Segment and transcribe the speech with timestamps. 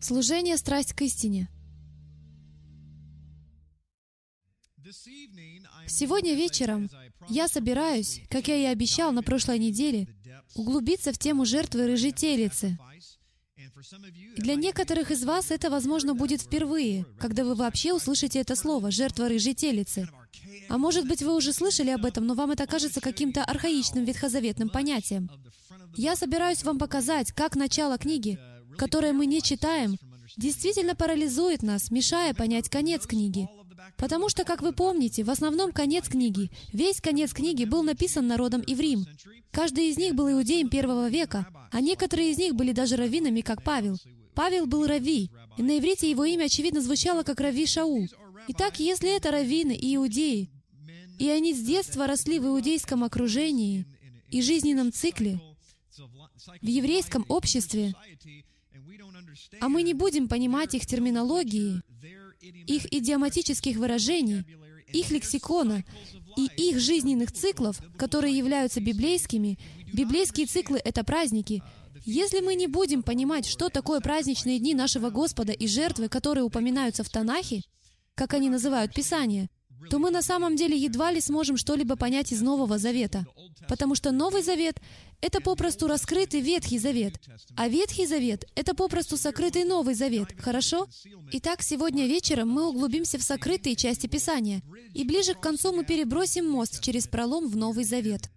[0.00, 1.48] Служение «Страсть к истине».
[5.86, 6.88] Сегодня вечером
[7.28, 10.06] я собираюсь, как я и обещал на прошлой неделе,
[10.54, 12.78] углубиться в тему жертвы рыжей телицы.
[14.36, 18.92] И для некоторых из вас это, возможно, будет впервые, когда вы вообще услышите это слово
[18.92, 20.08] «жертва рыжей телицы».
[20.68, 24.68] А может быть, вы уже слышали об этом, но вам это кажется каким-то архаичным ветхозаветным
[24.68, 25.28] понятием.
[25.96, 28.38] Я собираюсь вам показать, как начало книги,
[28.78, 29.96] которое мы не читаем,
[30.36, 33.48] действительно парализует нас, мешая понять конец книги.
[33.96, 38.62] Потому что, как вы помните, в основном конец книги, весь конец книги был написан народом
[38.66, 39.04] Иврим.
[39.50, 43.62] Каждый из них был иудеем первого века, а некоторые из них были даже раввинами, как
[43.62, 43.96] Павел.
[44.34, 48.06] Павел был рави, и на иврите его имя, очевидно, звучало как Рави Шаул.
[48.46, 50.48] Итак, если это раввины и иудеи,
[51.18, 53.84] и они с детства росли в иудейском окружении
[54.30, 55.40] и жизненном цикле,
[56.62, 57.94] в еврейском обществе,
[59.60, 61.82] а мы не будем понимать их терминологии,
[62.66, 64.44] их идиоматических выражений,
[64.92, 65.84] их лексикона
[66.36, 69.58] и их жизненных циклов, которые являются библейскими,
[69.92, 71.62] библейские циклы— это праздники.
[72.04, 77.02] Если мы не будем понимать, что такое праздничные дни нашего Господа и жертвы, которые упоминаются
[77.04, 77.62] в Танахе,
[78.14, 79.48] как они называют Писание,
[79.90, 83.26] то мы на самом деле едва ли сможем что-либо понять из Нового Завета.
[83.68, 84.80] Потому что Новый Завет—
[85.20, 87.20] это попросту раскрытый Ветхий Завет,
[87.56, 90.86] а Ветхий Завет— это попросту сокрытый Новый Завет, хорошо?
[91.32, 94.62] Итак, сегодня вечером мы углубимся в сокрытые части Писания,
[94.94, 98.30] и ближе к концу мы перебросим мост через пролом в Новый Завет.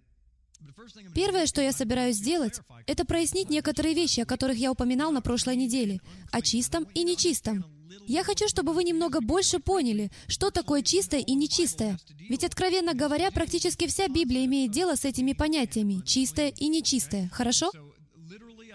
[1.14, 5.56] Первое, что я собираюсь сделать, это прояснить некоторые вещи, о которых я упоминал на прошлой
[5.56, 7.64] неделе, о чистом и нечистом.
[8.06, 11.98] Я хочу, чтобы вы немного больше поняли, что такое чистое и нечистое.
[12.28, 17.28] Ведь, откровенно говоря, практически вся Библия имеет дело с этими понятиями «чистое» и «нечистое».
[17.32, 17.70] Хорошо?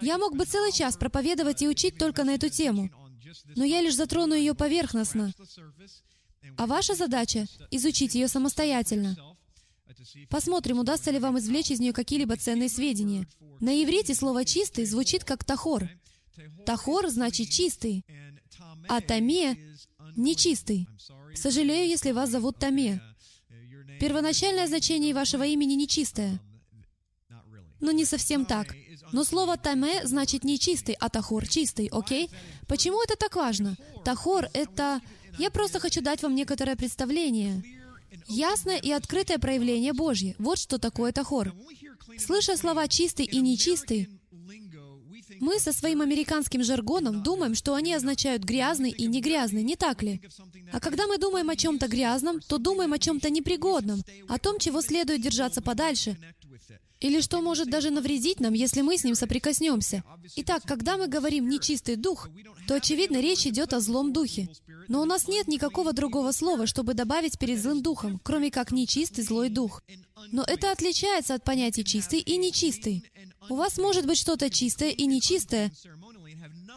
[0.00, 2.90] Я мог бы целый час проповедовать и учить только на эту тему,
[3.56, 5.32] но я лишь затрону ее поверхностно.
[6.56, 9.16] А ваша задача— изучить ее самостоятельно.
[10.30, 13.26] Посмотрим, удастся ли вам извлечь из нее какие-либо ценные сведения.
[13.60, 15.88] На иврите слово «чистый» звучит как «тахор».
[16.64, 18.04] «Тахор» значит «чистый»,
[18.88, 19.56] а Таме—
[20.16, 20.88] нечистый.
[21.34, 23.00] Сожалею, если вас зовут Таме.
[24.00, 26.40] Первоначальное значение вашего имени нечистое.
[27.80, 28.74] Но не совсем так.
[29.12, 32.30] Но слово «таме» значит нечистый, а «тахор»— чистый, окей?
[32.66, 33.76] Почему это так важно?
[34.04, 35.00] «Тахор»— это...
[35.38, 37.62] Я просто хочу дать вам некоторое представление.
[38.26, 40.34] Ясное и открытое проявление Божье.
[40.38, 41.54] Вот что такое «тахор».
[42.18, 44.08] Слыша слова «чистый» и «нечистый»,
[45.40, 50.02] мы со своим американским жаргоном думаем, что они означают «грязный» и «не грязный», не так
[50.02, 50.20] ли?
[50.72, 54.80] А когда мы думаем о чем-то грязном, то думаем о чем-то непригодном, о том, чего
[54.80, 56.16] следует держаться подальше,
[57.00, 60.02] или что может даже навредить нам, если мы с ним соприкоснемся.
[60.36, 62.28] Итак, когда мы говорим «нечистый дух»,
[62.66, 64.48] то, очевидно, речь идет о злом духе.
[64.88, 69.24] Но у нас нет никакого другого слова, чтобы добавить перед злым духом, кроме как «нечистый
[69.24, 69.82] злой дух».
[70.32, 73.04] Но это отличается от понятий «чистый» и «нечистый».
[73.48, 75.72] У вас может быть что-то чистое и нечистое.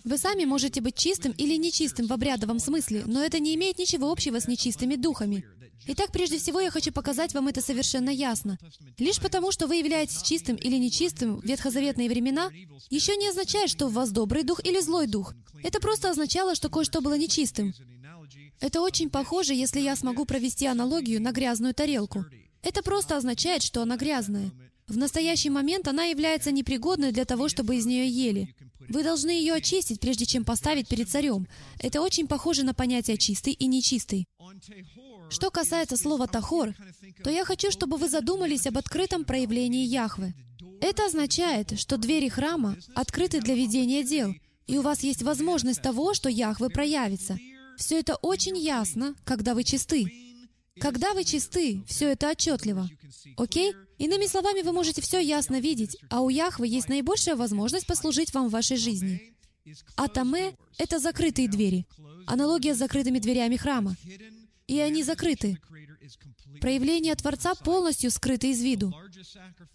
[0.03, 4.11] Вы сами можете быть чистым или нечистым в обрядовом смысле, но это не имеет ничего
[4.11, 5.45] общего с нечистыми духами.
[5.87, 8.57] Итак, прежде всего я хочу показать вам это совершенно ясно.
[8.99, 12.51] Лишь потому, что вы являетесь чистым или нечистым в ветхозаветные времена,
[12.89, 15.33] еще не означает, что в вас добрый дух или злой дух.
[15.63, 17.73] Это просто означало, что кое-что было нечистым.
[18.59, 22.25] Это очень похоже, если я смогу провести аналогию на грязную тарелку.
[22.61, 24.51] Это просто означает, что она грязная.
[24.87, 28.53] В настоящий момент она является непригодной для того, чтобы из нее ели.
[28.89, 31.47] Вы должны ее очистить, прежде чем поставить перед царем.
[31.79, 34.27] Это очень похоже на понятие «чистый» и «нечистый».
[35.29, 36.75] Что касается слова «тахор»,
[37.23, 40.33] то я хочу, чтобы вы задумались об открытом проявлении Яхвы.
[40.81, 44.33] Это означает, что двери храма открыты для ведения дел,
[44.67, 47.37] и у вас есть возможность того, что Яхвы проявится.
[47.77, 50.20] Все это очень ясно, когда вы чисты.
[50.79, 52.89] Когда вы чисты, все это отчетливо.
[53.37, 53.73] Окей?
[53.97, 58.47] Иными словами, вы можете все ясно видеть, а у Яхвы есть наибольшая возможность послужить вам
[58.47, 59.35] в вашей жизни.
[59.95, 61.85] А Таме— это закрытые двери.
[62.25, 63.95] Аналогия с закрытыми дверями храма.
[64.67, 65.59] И они закрыты.
[66.61, 68.93] Проявление Творца полностью скрыто из виду.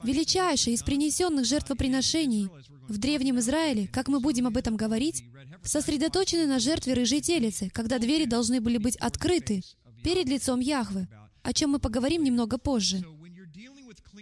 [0.03, 2.49] Величайшее из принесенных жертвоприношений
[2.89, 5.25] в Древнем Израиле, как мы будем об этом говорить,
[5.63, 9.63] сосредоточены на жертве рыжей телицы, когда двери должны были быть открыты
[10.07, 11.09] перед лицом Яхвы,
[11.43, 13.05] о чем мы поговорим немного позже.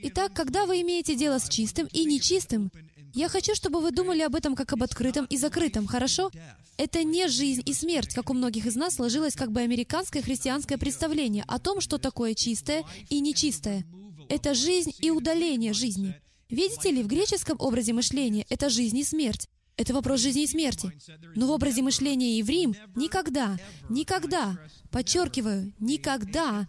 [0.05, 2.73] Итак, когда вы имеете дело с чистым и нечистым,
[3.13, 6.31] я хочу, чтобы вы думали об этом как об открытом и закрытом, хорошо?
[6.79, 10.79] Это не жизнь и смерть, как у многих из нас сложилось как бы американское христианское
[10.79, 13.85] представление о том, что такое чистое и нечистое.
[14.31, 16.15] Это жизнь и удаление жизни.
[16.49, 19.51] Видите ли, в греческом образе мышления это жизнь и смерть.
[19.77, 20.93] Это вопрос жизни и смерти.
[21.35, 24.57] Но в образе мышления евреям никогда, никогда,
[24.91, 26.69] подчеркиваю, никогда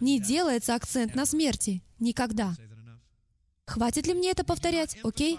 [0.00, 1.82] не делается акцент на смерти.
[1.98, 2.54] Никогда.
[3.66, 4.96] Хватит ли мне это повторять?
[5.02, 5.38] Окей?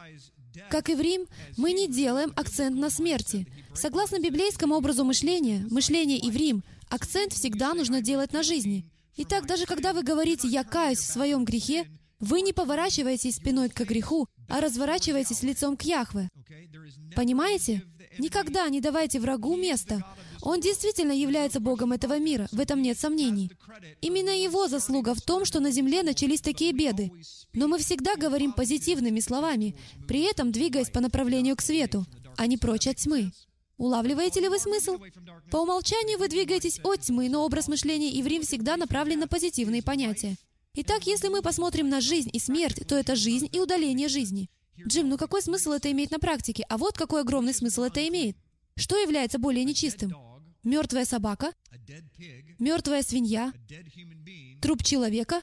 [0.69, 3.48] Как и в Рим, мы не делаем акцент на смерти.
[3.74, 8.89] Согласно библейскому образу мышления, мышление и в Рим, акцент всегда нужно делать на жизни.
[9.18, 11.88] Итак, даже когда вы говорите «я каюсь в своем грехе»,
[12.19, 16.30] вы не поворачиваетесь спиной к греху, а разворачиваетесь лицом к Яхве.
[17.16, 17.84] Понимаете?
[18.18, 20.04] Никогда не давайте врагу места.
[20.42, 23.52] Он действительно является Богом этого мира, в этом нет сомнений.
[24.02, 27.12] Именно Его заслуга в том, что на земле начались такие беды.
[27.54, 29.75] Но мы всегда говорим позитивными словами,
[30.08, 32.06] при этом двигаясь по направлению к свету,
[32.38, 33.31] а не прочь от тьмы.
[33.78, 34.98] Улавливаете ли вы смысл?
[35.52, 40.36] По умолчанию вы двигаетесь от тьмы, но образ мышления иврим всегда направлен на позитивные понятия.
[40.80, 44.48] Итак, если мы посмотрим на жизнь и смерть, то это жизнь и удаление жизни.
[44.78, 46.64] Джим, ну какой смысл это имеет на практике?
[46.70, 48.38] А вот какой огромный смысл это имеет.
[48.76, 50.14] Что является более нечистым?
[50.64, 51.52] Мертвая собака?
[52.60, 53.52] Мертвая свинья?
[54.62, 55.42] Труп человека?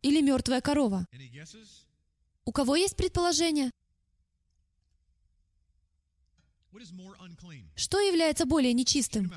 [0.00, 1.06] Или мертвая корова?
[2.46, 3.70] У кого есть предположение?
[7.76, 9.30] Что является более нечистым?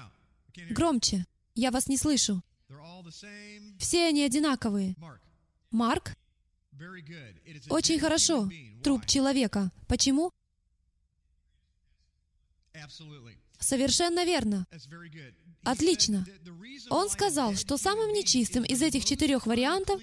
[0.69, 1.25] Громче.
[1.55, 2.41] Я вас не слышу.
[3.79, 4.95] Все они одинаковые.
[5.71, 6.15] Марк?
[7.69, 8.49] Очень хорошо.
[8.83, 9.71] Труп человека.
[9.87, 10.31] Почему?
[13.59, 14.67] Совершенно верно.
[15.63, 16.25] Отлично.
[16.89, 20.01] Он сказал, что самым нечистым из этих четырех вариантов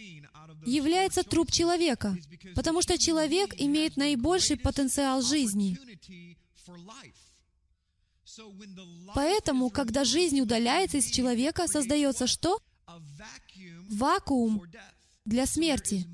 [0.66, 2.16] является труп человека,
[2.54, 5.78] потому что человек имеет наибольший потенциал жизни.
[9.14, 12.58] Поэтому, когда жизнь удаляется из человека, создается что?
[13.90, 14.62] Вакуум
[15.24, 16.06] для смерти.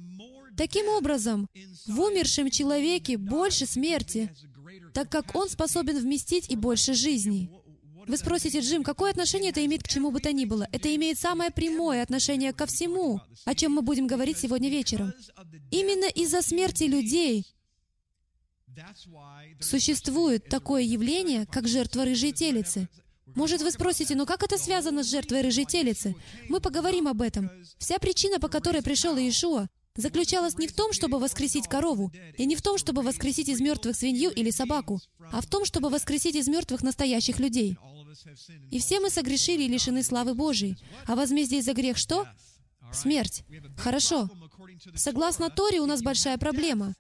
[0.57, 1.49] Таким образом,
[1.87, 4.35] в умершем человеке больше смерти,
[4.93, 7.51] так как он способен вместить и больше жизни.
[8.09, 10.67] Вы спросите, Джим, какое отношение это имеет к чему бы то ни было?
[10.73, 15.13] Это имеет самое прямое отношение ко всему, о чем мы будем говорить сегодня вечером.
[15.71, 17.47] Именно из-за смерти людей
[19.61, 22.89] существует такое явление, как жертва рыжей телицы.
[23.39, 26.17] Может, вы спросите, но как это связано с жертвой рыжей телицы?
[26.49, 27.49] Мы поговорим об этом.
[27.79, 32.57] Вся причина, по которой пришел Иешуа, заключалась не в том, чтобы воскресить корову, и не
[32.57, 35.01] в том, чтобы воскресить из мертвых свинью или собаку,
[35.31, 37.79] а в том, чтобы воскресить из мертвых настоящих людей.
[38.73, 40.77] И все мы согрешили и лишены славы Божией.
[41.07, 42.27] А возмездие за грех что?
[42.93, 43.45] Смерть.
[43.77, 44.29] Хорошо.
[44.97, 46.97] Согласно Торе у нас большая проблема.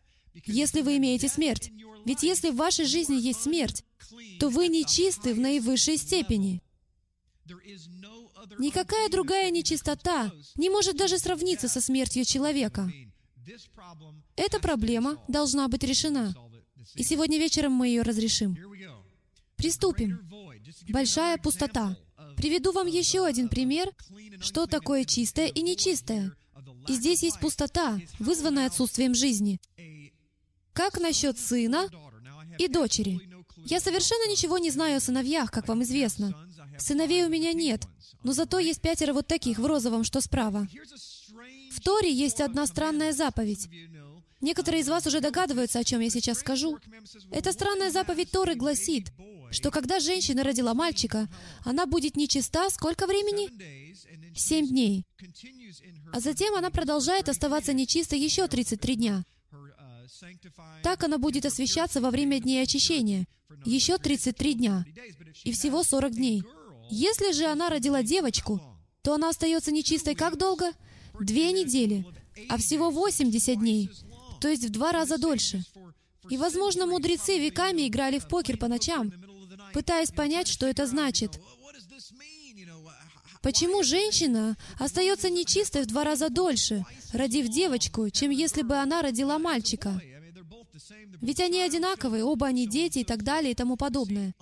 [0.46, 1.70] Если вы имеете смерть,
[2.04, 3.84] ведь если в вашей жизни есть смерть,
[4.38, 6.62] то вы нечисты в наивысшей степени.
[8.58, 12.90] Никакая другая нечистота не может даже сравниться со смертью человека.
[14.36, 16.34] Эта проблема должна быть решена.
[16.94, 18.56] И сегодня вечером мы ее разрешим.
[19.56, 20.20] Приступим.
[20.88, 21.96] Большая пустота.
[22.36, 23.90] Приведу вам еще один пример,
[24.40, 26.32] что такое чистое и нечистое.
[26.86, 29.60] И здесь есть пустота, вызванная отсутствием жизни.
[30.78, 31.90] Как насчет сына
[32.56, 33.20] и дочери?
[33.64, 36.32] Я совершенно ничего не знаю о сыновьях, как вам известно.
[36.78, 37.82] Сыновей у меня нет,
[38.22, 40.68] но зато есть пятеро вот таких в розовом, что справа.
[41.72, 43.68] В Торе есть одна странная заповедь.
[44.40, 46.78] Некоторые из вас уже догадываются, о чем я сейчас скажу.
[47.32, 49.10] Эта странная заповедь Торы гласит,
[49.50, 51.26] что когда женщина родила мальчика,
[51.64, 53.50] она будет нечиста сколько времени?
[54.36, 55.04] Семь дней.
[56.12, 59.24] А затем она продолжает оставаться нечистой еще 33 дня.
[60.82, 63.26] Так она будет освещаться во время дней очищения.
[63.64, 64.84] Еще 33 дня.
[65.44, 66.42] И всего 40 дней.
[66.90, 68.60] Если же она родила девочку,
[69.02, 70.72] то она остается нечистой как долго?
[71.20, 72.06] Две недели,
[72.48, 73.90] а всего 80 дней,
[74.40, 75.64] то есть в два раза дольше.
[76.30, 79.12] И, возможно, мудрецы веками играли в покер по ночам,
[79.72, 81.40] пытаясь понять, что это значит.
[83.48, 89.38] Почему женщина остается нечистой в два раза дольше, родив девочку, чем если бы она родила
[89.38, 89.98] мальчика?
[91.22, 94.34] Ведь они одинаковые, оба они дети и так далее и тому подобное.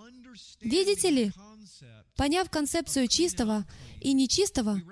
[0.61, 1.33] Видите ли,
[2.17, 3.65] Поняв концепцию чистого
[4.01, 4.83] и нечистого,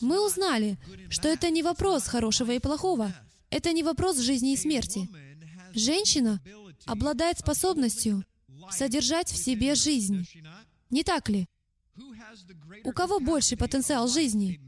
[0.00, 3.12] мы узнали, что это не вопрос хорошего и плохого.
[3.50, 5.08] Это не вопрос жизни и смерти.
[5.72, 6.40] Женщина
[6.86, 8.24] обладает способностью
[8.70, 10.24] содержать в себе жизнь.
[10.90, 11.48] Не так ли?
[12.84, 14.60] У кого больший потенциал жизни?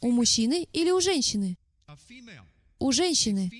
[0.00, 1.56] У мужчины или у женщины?
[2.78, 3.50] У женщины.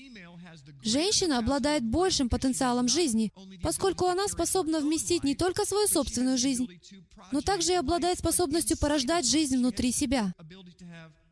[0.81, 6.67] Женщина обладает большим потенциалом жизни, поскольку она способна вместить не только свою собственную жизнь,
[7.31, 10.33] но также и обладает способностью порождать жизнь внутри себя.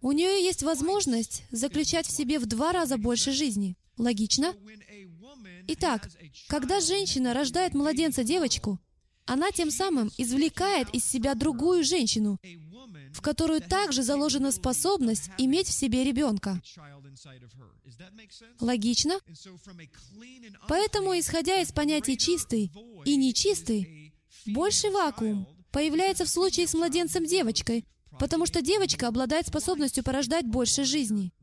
[0.01, 3.75] У нее есть возможность заключать в себе в два раза больше жизни.
[3.97, 4.53] Логично?
[5.67, 6.09] Итак,
[6.47, 8.79] когда женщина рождает младенца-девочку,
[9.27, 12.39] она тем самым извлекает из себя другую женщину,
[13.13, 16.61] в которую также заложена способность иметь в себе ребенка.
[18.59, 19.19] Логично?
[20.67, 22.71] Поэтому, исходя из понятий «чистый»
[23.05, 24.13] и «нечистый»,
[24.45, 27.85] больший вакуум появляется в случае с младенцем-девочкой,
[28.19, 31.33] потому что девочка обладает способностью порождать больше жизни.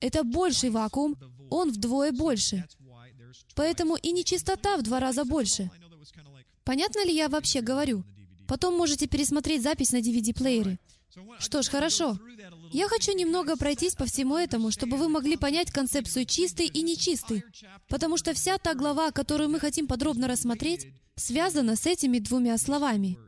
[0.00, 1.16] Это больший вакуум,
[1.50, 2.66] он вдвое больше.
[3.54, 5.70] Поэтому и нечистота в два раза больше.
[6.70, 8.04] Понятно ли я вообще говорю?
[8.46, 10.78] Потом можете пересмотреть запись на DVD-плеере.
[11.40, 12.16] Что ж, хорошо.
[12.70, 17.42] Я хочу немного пройтись по всему этому, чтобы вы могли понять концепцию чистый и нечистый,
[17.88, 20.86] потому что вся та глава, которую мы хотим подробно рассмотреть,
[21.16, 23.18] связана с этими двумя словами.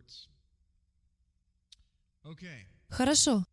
[2.91, 3.45] Хорошо.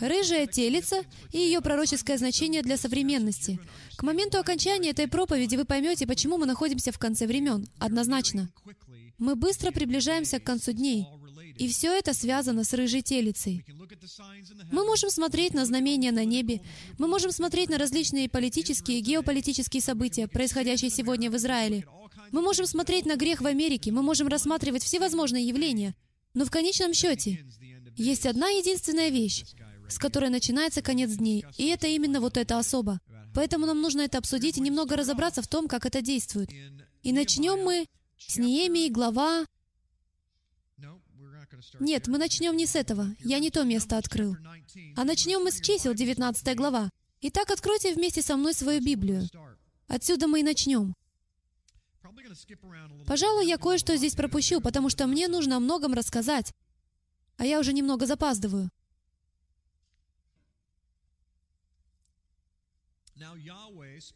[0.00, 1.02] Рыжая телица
[1.32, 3.58] и ее пророческое значение для современности.
[3.96, 7.68] К моменту окончания этой проповеди вы поймете, почему мы находимся в конце времен.
[7.78, 8.50] Однозначно.
[9.18, 11.06] Мы быстро приближаемся к концу дней.
[11.56, 13.64] И все это связано с рыжей телицей.
[14.70, 16.60] Мы можем смотреть на знамения на небе,
[16.98, 21.84] мы можем смотреть на различные политические и геополитические события, происходящие сегодня в Израиле.
[22.30, 25.94] Мы можем смотреть на грех в Америке, мы можем рассматривать всевозможные явления.
[26.34, 27.44] Но в конечном счете
[28.02, 29.44] есть одна единственная вещь,
[29.88, 33.00] с которой начинается конец дней, и это именно вот эта особа.
[33.34, 36.50] Поэтому нам нужно это обсудить и немного разобраться в том, как это действует.
[37.02, 37.86] И начнем мы
[38.16, 39.44] с Неемии, глава
[41.80, 43.08] нет, мы начнем не с этого.
[43.20, 44.36] Я не то место открыл.
[44.96, 46.90] А начнем мы с чисел, 19 глава.
[47.20, 49.28] Итак, откройте вместе со мной свою Библию.
[49.88, 50.94] Отсюда мы и начнем.
[53.06, 56.52] Пожалуй, я кое-что здесь пропущу, потому что мне нужно о многом рассказать,
[57.38, 58.70] а я уже немного запаздываю.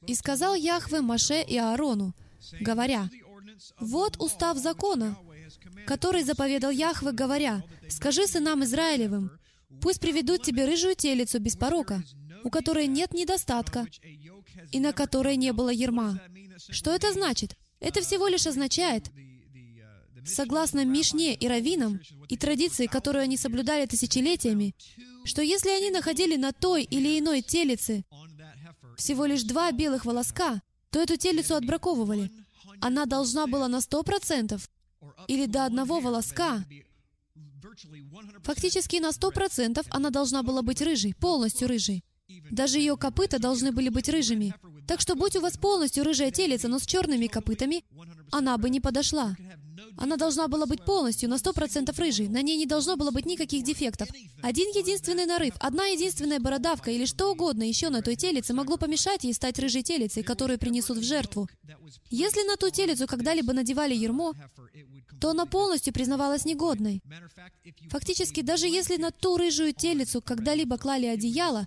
[0.07, 2.15] «И сказал Яхве Маше и Аарону,
[2.61, 3.09] говоря,
[3.81, 5.17] «Вот устав закона,
[5.87, 9.31] который заповедал Яхве, говоря, «Скажи сынам Израилевым,
[9.81, 12.05] пусть приведут тебе рыжую телицу без порока,
[12.45, 13.87] у которой нет недостатка,
[14.71, 16.21] и на которой не было ерма».
[16.69, 17.57] Что это значит?
[17.81, 19.11] Это всего лишь означает,
[20.25, 24.75] согласно Мишне и Равинам, и традиции, которую они соблюдали тысячелетиями,
[25.25, 28.05] что если они находили на той или иной телице
[28.97, 32.31] всего лишь два белых волоска, то эту телицу отбраковывали.
[32.81, 34.69] Она должна была на сто процентов
[35.29, 36.65] или до одного волоска.
[38.43, 42.05] Фактически на сто процентов она должна была быть рыжей, полностью рыжей.
[42.51, 44.55] Даже ее копыта должны были быть рыжими.
[44.87, 47.85] Так что будь у вас полностью рыжая телица, но с черными копытами,
[48.31, 49.37] она бы не подошла.
[49.97, 52.29] Она должна была быть полностью на 100% рыжей.
[52.29, 54.09] На ней не должно было быть никаких дефектов.
[54.43, 59.25] Один единственный нарыв, одна единственная бородавка или что угодно еще на той телице могло помешать
[59.25, 61.49] ей стать рыжей телицей, которую принесут в жертву.
[62.11, 64.33] Если на ту телицу когда-либо надевали ермо,
[65.21, 67.01] то она полностью признавалась негодной.
[67.91, 71.67] Фактически, даже если на ту рыжую телицу когда-либо клали одеяло,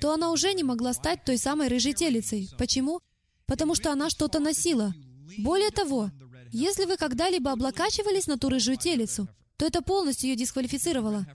[0.00, 2.50] то она уже не могла стать той самой рыжей телицей.
[2.58, 3.00] Почему?
[3.46, 4.94] Потому что она что-то носила.
[5.38, 6.10] Более того,
[6.52, 11.26] если вы когда-либо облокачивались на ту рыжую телицу, то это полностью ее дисквалифицировало.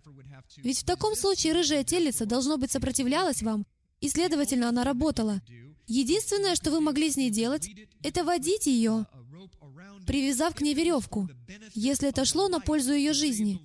[0.58, 3.65] Ведь в таком случае рыжая телица, должно быть, сопротивлялась вам,
[4.00, 5.41] и, следовательно, она работала.
[5.88, 7.70] Единственное, что вы могли с ней делать,
[8.01, 9.05] это водить ее,
[10.05, 11.29] привязав к ней веревку,
[11.74, 13.60] если это шло на пользу ее жизни.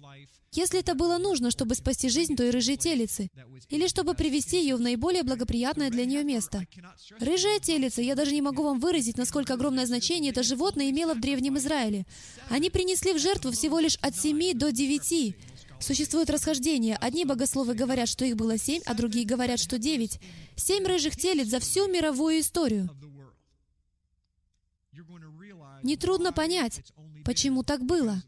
[0.52, 3.30] Если это было нужно, чтобы спасти жизнь той рыжей телицы,
[3.68, 6.66] или чтобы привести ее в наиболее благоприятное для нее место.
[7.20, 11.20] Рыжая телица, я даже не могу вам выразить, насколько огромное значение это животное имело в
[11.20, 12.06] Древнем Израиле.
[12.48, 15.36] Они принесли в жертву всего лишь от семи до девяти.
[15.80, 16.96] Существует расхождение.
[16.96, 20.18] Одни богословы говорят, что их было семь, а другие говорят, что девять.
[20.56, 22.88] Семь рыжих телец за всю мировую историю.
[25.82, 26.82] Нетрудно понять,
[27.24, 28.22] почему так было.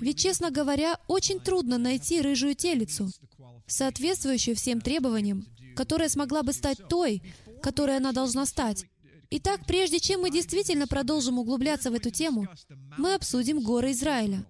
[0.00, 3.10] Ведь, честно говоря, очень трудно найти рыжую телицу,
[3.66, 5.46] соответствующую всем требованиям,
[5.76, 7.22] которая смогла бы стать той,
[7.62, 8.86] которой она должна стать.
[9.30, 12.46] Итак, прежде чем мы действительно продолжим углубляться в эту тему,
[12.98, 14.44] мы обсудим горы Израиля.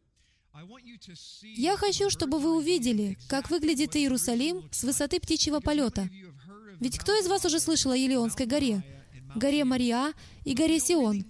[1.42, 6.08] Я хочу, чтобы вы увидели, как выглядит Иерусалим с высоты птичьего полета.
[6.80, 8.82] Ведь кто из вас уже слышал о Елеонской горе,
[9.37, 10.12] горе Мария
[10.44, 11.25] и горе Сион?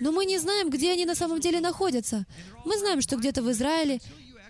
[0.00, 2.26] Но мы не знаем, где они на самом деле находятся.
[2.64, 4.00] Мы знаем, что где-то в Израиле,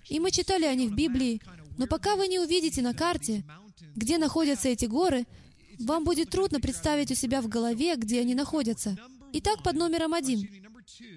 [0.08, 1.40] и мы читали о них в Библии,
[1.78, 3.44] но пока вы не увидите на карте,
[3.94, 5.26] где находятся эти горы,
[5.78, 8.96] вам будет трудно представить у себя в голове, где они находятся.
[9.32, 10.48] Итак, под номером один.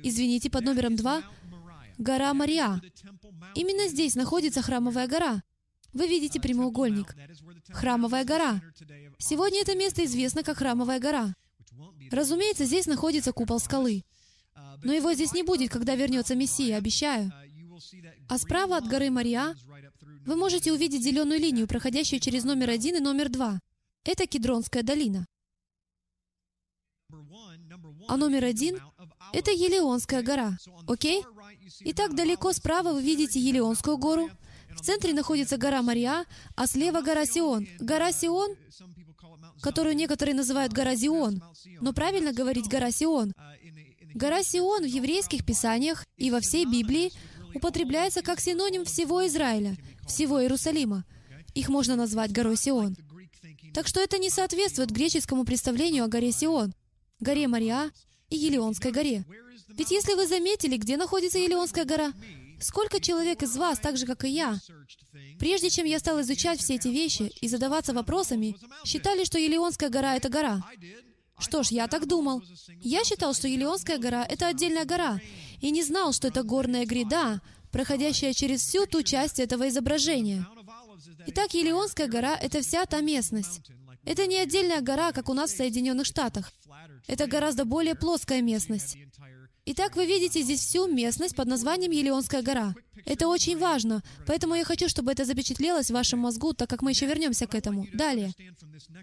[0.03, 1.23] Извините, под номером два—
[1.97, 2.81] гора Мария.
[3.55, 5.43] Именно здесь находится храмовая гора.
[5.93, 7.15] Вы видите прямоугольник.
[7.69, 8.61] Храмовая гора.
[9.17, 11.35] Сегодня это место известно как Храмовая гора.
[12.11, 14.03] Разумеется, здесь находится купол скалы.
[14.83, 17.31] Но его здесь не будет, когда вернется Мессия, обещаю.
[18.27, 19.55] А справа от горы Мария
[20.25, 23.59] вы можете увидеть зеленую линию, проходящую через номер один и номер два.
[24.03, 25.25] Это Кедронская долина.
[28.07, 28.79] А номер один—
[29.33, 30.57] это Елеонская гора.
[30.87, 31.23] Окей?
[31.81, 34.29] Итак, далеко справа вы видите Елеонскую гору.
[34.71, 36.25] В центре находится гора Мария,
[36.55, 37.67] а слева гора Сион.
[37.79, 38.55] Гора Сион,
[39.61, 41.43] которую некоторые называют гора Зион,
[41.81, 43.33] но правильно говорить гора Сион.
[44.13, 47.11] Гора Сион в еврейских писаниях и во всей Библии
[47.53, 51.05] употребляется как синоним всего Израиля, всего Иерусалима.
[51.53, 52.95] Их можно назвать горой Сион.
[53.73, 56.73] Так что это не соответствует греческому представлению о горе Сион,
[57.19, 57.91] горе Мария
[58.29, 59.25] и Елеонской горе.
[59.67, 62.13] Ведь если вы заметили, где находится Елеонская гора,
[62.59, 64.59] сколько человек из вас, так же как и я,
[65.37, 70.15] прежде чем я стал изучать все эти вещи и задаваться вопросами, считали, что Елеонская гора—
[70.17, 70.63] это гора.
[71.39, 72.41] Что ж, я так думал.
[72.81, 75.19] Я считал, что Елеонская гора— это отдельная гора,
[75.61, 77.41] и не знал, что это горная гряда,
[77.71, 80.47] проходящая через всю ту часть этого изображения.
[81.27, 83.61] Итак, Елеонская гора— это вся та местность.
[84.05, 86.51] Это не отдельная гора, как у нас в Соединенных Штатах.
[87.07, 88.97] Это гораздо более плоская местность.
[89.71, 92.73] Итак, вы видите здесь всю местность под названием Елеонская гора.
[93.05, 96.89] Это очень важно, поэтому я хочу, чтобы это запечатлелось в вашем мозгу, так как мы
[96.89, 97.85] еще вернемся к этому.
[97.93, 98.33] Далее.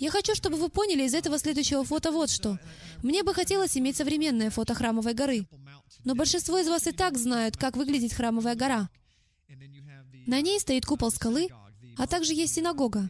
[0.00, 2.58] Я хочу, чтобы вы поняли из этого следующего фото вот что.
[3.04, 5.46] Мне бы хотелось иметь современное фото храмовой горы.
[6.02, 8.90] Но большинство из вас и так знают, как выглядит храмовая гора.
[10.26, 11.48] На ней стоит купол скалы,
[11.96, 13.08] а также есть синагога.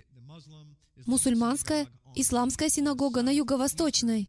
[1.06, 4.28] Мусульманская, исламская синагога на юго-восточной,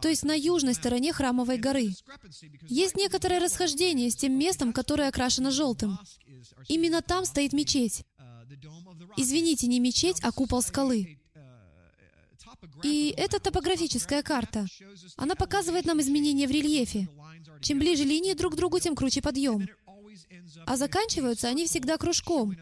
[0.00, 1.90] то есть на южной стороне храмовой горы.
[2.62, 5.98] Есть некоторое расхождение с тем местом, которое окрашено желтым.
[6.68, 8.04] Именно там стоит мечеть.
[9.16, 11.18] Извините, не мечеть, а купол скалы.
[12.82, 14.66] И это топографическая карта.
[15.16, 17.08] Она показывает нам изменения в рельефе.
[17.62, 19.68] Чем ближе линии друг к другу, тем круче подъем.
[20.66, 22.56] А заканчиваются они всегда кружком,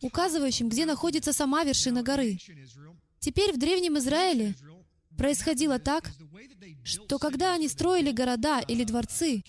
[0.00, 2.38] указывающим, где находится сама вершина горы.
[3.18, 4.54] Теперь в Древнем Израиле
[5.16, 6.10] происходило так,
[6.84, 9.42] что когда они строили города или дворцы,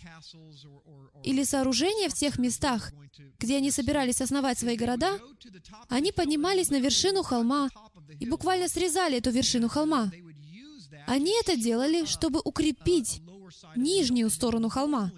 [1.23, 2.91] или сооружения в тех местах,
[3.39, 5.19] где они собирались основать свои города,
[5.89, 7.69] они поднимались на вершину холма
[8.19, 10.11] и буквально срезали эту вершину холма.
[11.05, 13.21] Они это делали, чтобы укрепить
[13.75, 15.11] нижнюю сторону холма.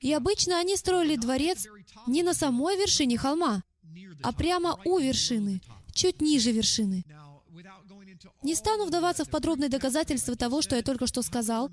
[0.00, 1.66] И обычно они строили дворец
[2.06, 3.62] не на самой вершине холма,
[4.22, 5.60] а прямо у вершины,
[5.92, 7.04] чуть ниже вершины.
[8.42, 11.70] Не стану вдаваться в подробные доказательства того, что я только что сказал.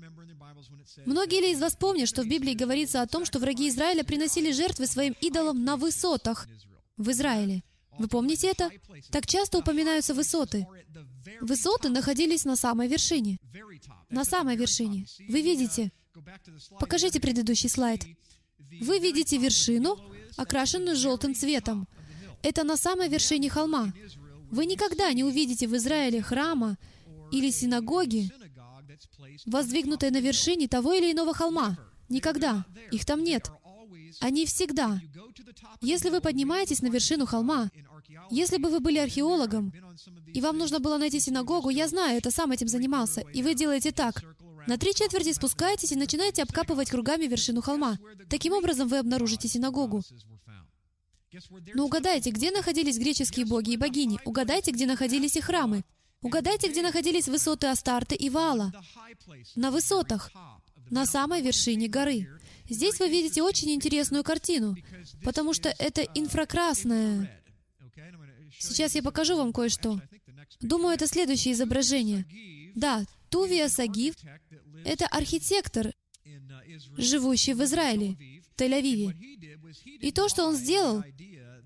[1.04, 4.52] Многие ли из вас помнят, что в Библии говорится о том, что враги Израиля приносили
[4.52, 6.48] жертвы своим идолам на высотах
[6.96, 7.62] в Израиле?
[7.98, 8.70] Вы помните это?
[9.10, 10.66] Так часто упоминаются высоты.
[11.40, 13.38] Высоты находились на самой вершине.
[14.10, 15.06] На самой вершине.
[15.28, 15.92] Вы видите?
[16.78, 18.04] Покажите предыдущий слайд.
[18.80, 19.98] Вы видите вершину,
[20.36, 21.88] окрашенную желтым цветом.
[22.42, 23.92] Это на самой вершине холма.
[24.56, 26.78] Вы никогда не увидите в Израиле храма
[27.30, 28.32] или синагоги,
[29.44, 31.76] воздвигнутой на вершине того или иного холма.
[32.08, 32.64] Никогда.
[32.90, 33.50] Их там нет.
[34.20, 34.98] Они всегда.
[35.82, 37.70] Если вы поднимаетесь на вершину холма,
[38.30, 39.74] если бы вы были археологом,
[40.32, 43.92] и вам нужно было найти синагогу, я знаю, это сам этим занимался, и вы делаете
[43.92, 44.24] так.
[44.66, 47.98] На три четверти спускаетесь и начинаете обкапывать кругами вершину холма.
[48.30, 50.00] Таким образом, вы обнаружите синагогу.
[51.74, 54.18] Но угадайте, где находились греческие боги и богини?
[54.24, 55.84] Угадайте, где находились их храмы?
[56.22, 58.72] Угадайте, где находились высоты Астарты и Вала?
[59.54, 60.30] На высотах,
[60.90, 62.28] на самой вершине горы.
[62.68, 64.76] Здесь вы видите очень интересную картину,
[65.22, 67.42] потому что это инфракрасное.
[68.58, 70.00] Сейчас я покажу вам кое-что.
[70.60, 72.26] Думаю, это следующее изображение.
[72.74, 74.14] Да, Тувия Сагив—
[74.84, 75.92] это архитектор,
[76.96, 78.16] живущий в Израиле,
[78.50, 79.14] в Тель-Авиве.
[80.00, 81.02] И то, что он сделал,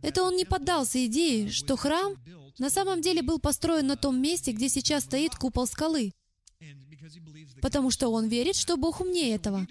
[0.03, 2.15] это он не поддался идее, что храм
[2.59, 6.13] на самом деле был построен на том месте, где сейчас стоит купол скалы,
[7.63, 9.67] потому что он верит, что Бог умнее этого.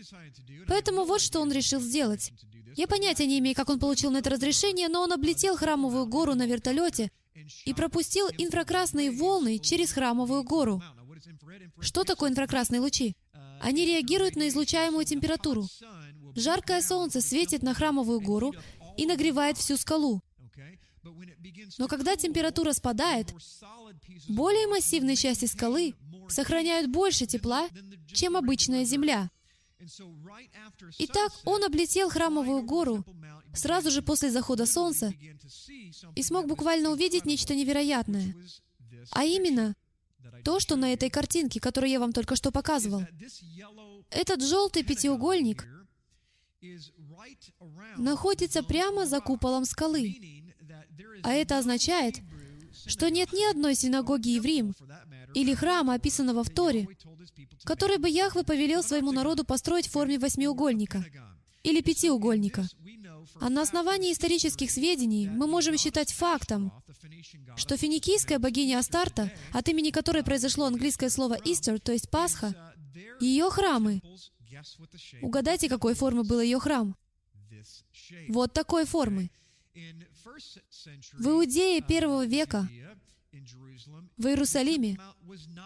[0.67, 2.31] Поэтому вот что он решил сделать.
[2.75, 6.35] Я понятия не имею, как он получил на это разрешение, но он облетел храмовую гору
[6.35, 7.11] на вертолете
[7.65, 10.81] и пропустил инфракрасные волны через храмовую гору.
[11.79, 13.15] Что такое инфракрасные лучи?
[13.61, 15.67] Они реагируют на излучаемую температуру.
[16.35, 18.53] Жаркое солнце светит на храмовую гору
[18.99, 20.21] и нагревает всю скалу.
[21.77, 23.33] Но когда температура спадает,
[24.27, 25.95] более массивные части скалы
[26.27, 27.69] сохраняют больше тепла,
[28.13, 29.31] чем обычная земля.
[30.99, 33.05] Итак, он облетел храмовую гору
[33.53, 35.13] сразу же после захода солнца
[36.15, 38.35] и смог буквально увидеть нечто невероятное.
[39.12, 39.75] А именно,
[40.43, 43.03] то, что на этой картинке, которую я вам только что показывал.
[44.09, 45.65] Этот желтый пятиугольник
[47.97, 50.15] находится прямо за куполом скалы.
[51.23, 52.15] А это означает,
[52.86, 54.73] что нет ни одной синагоги евреям
[55.34, 56.88] или храма, описанного в Торе,
[57.63, 61.05] который бы Яхве повелел своему народу построить в форме восьмиугольника
[61.63, 62.67] или пятиугольника.
[63.41, 66.71] А на основании исторических сведений мы можем считать фактом,
[67.55, 72.73] что финикийская богиня Астарта, от имени которой произошло английское слово «Easter», то есть Пасха,
[73.19, 74.01] ее храмы.
[75.21, 76.95] Угадайте, какой формы был ее храм?
[78.29, 79.29] Вот такой формы.
[81.13, 82.67] В Иудее первого века,
[84.17, 84.97] в Иерусалиме,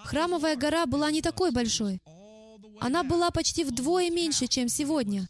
[0.05, 2.01] храмовая гора была не такой большой.
[2.79, 5.27] Она была почти вдвое меньше, чем сегодня.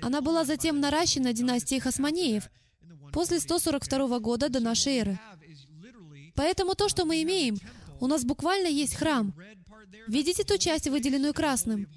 [0.00, 2.48] Она была затем наращена династией Хасманеев
[3.12, 5.20] после 142 года до нашей эры.
[6.34, 7.58] Поэтому то, что мы имеем,
[8.00, 9.34] у нас буквально есть храм.
[10.06, 11.88] Видите ту часть, выделенную красным?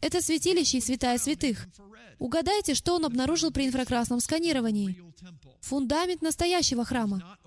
[0.00, 1.66] Это святилище и святая святых.
[2.18, 5.00] Угадайте, что он обнаружил при инфракрасном сканировании.
[5.60, 7.38] Фундамент настоящего храма.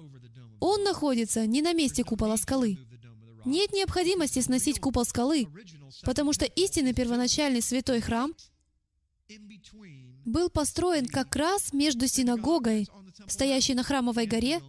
[0.59, 2.77] Он находится не на месте купола скалы.
[3.45, 5.47] Нет необходимости сносить купол скалы,
[6.03, 8.33] потому что истинный первоначальный святой храм
[10.25, 12.87] был построен как раз между синагогой,
[13.27, 14.61] стоящей на храмовой горе,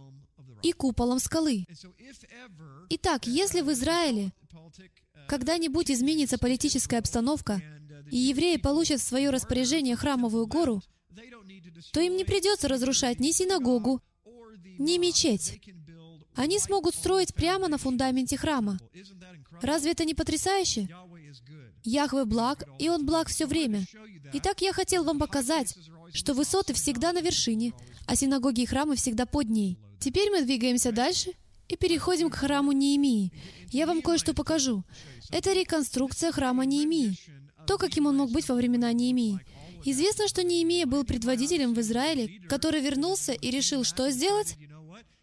[0.63, 1.65] и куполом скалы.
[2.89, 4.31] Итак, если в Израиле
[5.27, 7.61] когда-нибудь изменится политическая обстановка,
[8.11, 10.81] и евреи получат в свое распоряжение храмовую гору,
[11.91, 14.01] то им не придется разрушать ни синагогу,
[14.79, 15.61] ни мечеть.
[16.35, 18.79] Они смогут строить прямо на фундаменте храма.
[19.61, 20.89] Разве это не потрясающе?
[21.83, 23.85] Яхве благ, и Он благ все время.
[24.33, 25.75] Итак, я хотел вам показать,
[26.13, 27.73] что высоты всегда на вершине,
[28.07, 29.77] а синагоги и храмы всегда под ней.
[29.99, 31.31] Теперь мы двигаемся дальше
[31.67, 33.31] и переходим к храму Неемии.
[33.69, 34.83] Я вам кое-что покажу.
[35.29, 37.17] Это реконструкция храма Неемии.
[37.67, 39.39] То, каким он мог быть во времена Неемии.
[39.85, 44.57] Известно, что Неемия был предводителем в Израиле, который вернулся и решил, что сделать?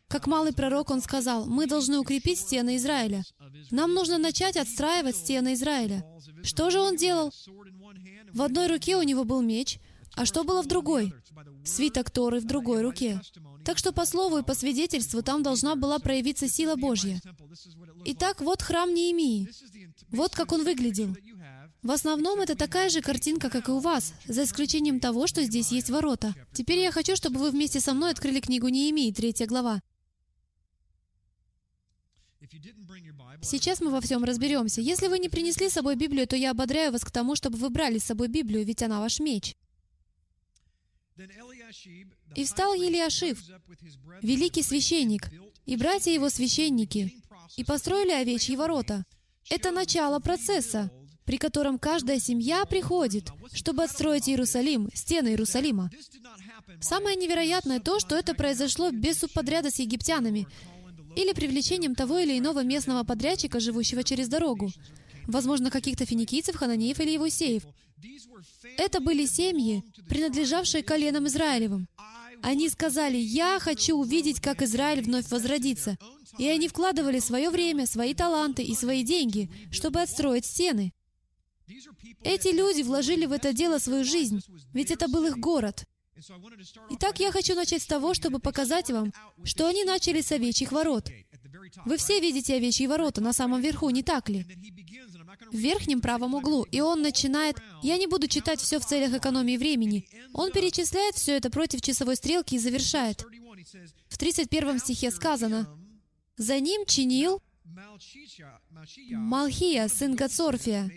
[0.08, 3.22] Как малый пророк он сказал, мы должны укрепить стены Израиля.
[3.70, 6.04] Нам нужно начать отстраивать стены Израиля.
[6.42, 7.32] Что же он делал?
[8.32, 9.78] В одной руке у него был меч,
[10.14, 11.14] а что было в другой?
[11.64, 13.20] Свиток Торы в другой руке.
[13.64, 17.20] Так что по слову и по свидетельству там должна была проявиться сила Божья.
[18.04, 19.48] Итак, вот храм Неемии.
[20.10, 21.14] Вот как он выглядел.
[21.82, 25.72] В основном это такая же картинка, как и у вас, за исключением того, что здесь
[25.72, 26.34] есть ворота.
[26.52, 29.80] Теперь я хочу, чтобы вы вместе со мной открыли книгу Неемии, третья глава.
[33.42, 34.82] Сейчас мы во всем разберемся.
[34.82, 37.70] Если вы не принесли с собой Библию, то я ободряю вас к тому, чтобы вы
[37.70, 39.56] брали с собой Библию, ведь она ваш меч.
[42.34, 43.42] И встал Елиашив,
[44.20, 45.30] великий священник,
[45.64, 47.22] и братья его священники,
[47.56, 49.06] и построили овечьи ворота.
[49.48, 50.90] Это начало процесса,
[51.30, 55.88] при котором каждая семья приходит, чтобы отстроить Иерусалим, стены Иерусалима.
[56.80, 60.48] Самое невероятное то, что это произошло без субподряда с египтянами,
[61.14, 64.72] или привлечением того или иного местного подрядчика, живущего через дорогу,
[65.28, 67.62] возможно, каких-то финикийцев, хананеев или евусеев.
[68.76, 71.86] Это были семьи, принадлежавшие коленам Израилевым.
[72.42, 75.96] Они сказали, «Я хочу увидеть, как Израиль вновь возродится».
[76.38, 80.92] И они вкладывали свое время, свои таланты и свои деньги, чтобы отстроить стены.
[82.22, 84.40] Эти люди вложили в это дело свою жизнь,
[84.72, 85.84] ведь это был их город.
[86.90, 89.12] Итак, я хочу начать с того, чтобы показать вам,
[89.44, 91.10] что они начали с овечьих ворот.
[91.84, 94.46] Вы все видите овечьи ворота на самом верху, не так ли?
[95.50, 96.64] В верхнем правом углу.
[96.64, 97.56] И он начинает...
[97.82, 100.08] Я не буду читать все в целях экономии времени.
[100.32, 103.24] Он перечисляет все это против часовой стрелки и завершает.
[104.08, 105.68] В 31 стихе сказано,
[106.36, 107.42] «За ним чинил
[109.12, 110.90] Малхия, сын Гацорфия,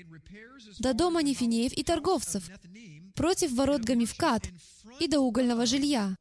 [0.80, 2.50] до дома Нефинеев и торговцев,
[3.16, 4.44] против ворот Гамивкат,
[5.00, 6.18] и до угольного жилья.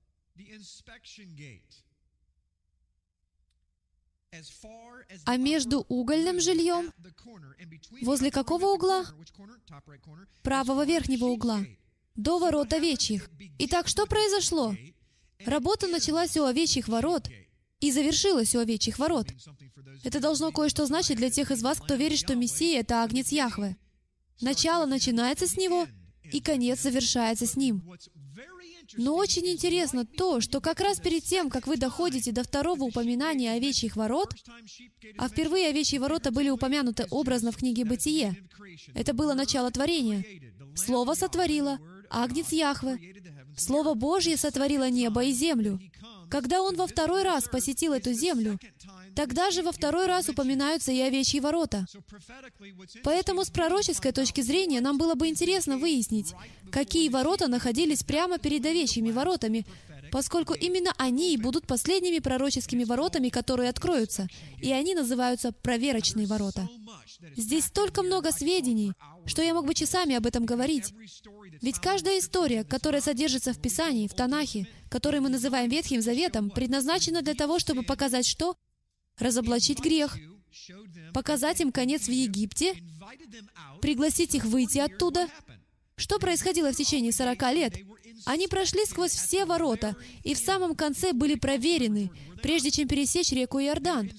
[5.27, 6.93] А между угольным жильем,
[8.01, 9.05] возле какого угла?
[10.43, 11.61] Правого верхнего угла,
[12.15, 13.29] до ворот овечьих.
[13.59, 14.75] Итак, что произошло?
[15.45, 17.29] Работа началась у овечьих ворот
[17.83, 19.27] и завершилась у овечьих ворот.
[20.05, 23.77] Это должно кое-что значить для тех из вас, кто верит, что Мессия— это Агнец Яхве.
[24.41, 25.87] Начало начинается с Него,
[26.33, 27.83] и конец завершается с Ним.
[28.97, 33.53] Но очень интересно то, что как раз перед тем, как вы доходите до второго упоминания
[33.53, 34.33] овечьих ворот,
[35.19, 38.37] а впервые овечьи ворота были упомянуты образно в книге «Бытие»,
[38.95, 40.25] это было начало творения.
[40.77, 41.79] Слово сотворило,
[42.11, 42.99] Агнец Яхве.
[43.57, 45.81] Слово Божье сотворило небо и землю.
[46.33, 48.59] Когда Он во второй раз посетил эту землю,
[49.15, 51.87] Тогда же во второй раз упоминаются и овечьи ворота.
[53.05, 56.33] Поэтому с пророческой точки зрения нам было бы интересно выяснить,
[56.71, 59.67] какие ворота находились прямо перед овечьими воротами,
[60.13, 64.29] поскольку именно они и будут последними пророческими воротами, которые откроются,
[64.61, 66.69] и они называются проверочные ворота.
[67.35, 68.93] Здесь столько много сведений,
[69.25, 70.93] что я мог бы часами об этом говорить.
[71.63, 77.23] Ведь каждая история, которая содержится в Писании, в Танахе, который мы называем Ветхим Заветом, предназначена
[77.23, 78.55] для того, чтобы показать что?
[79.19, 80.19] Разоблачить грех,
[81.15, 82.75] показать им конец в Египте,
[83.81, 85.27] пригласить их выйти оттуда.
[85.97, 87.75] Что происходило в течение 40 лет?
[88.25, 92.11] Они прошли сквозь все ворота и в самом конце были проверены,
[92.43, 94.11] прежде чем пересечь реку Иордан.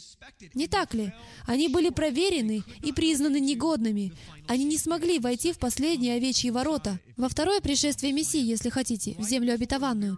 [0.53, 1.13] Не так ли?
[1.45, 4.13] Они были проверены и признаны негодными.
[4.47, 6.99] Они не смогли войти в последние овечьи ворота.
[7.17, 10.17] Во второе пришествие Мессии, если хотите, в землю обетованную.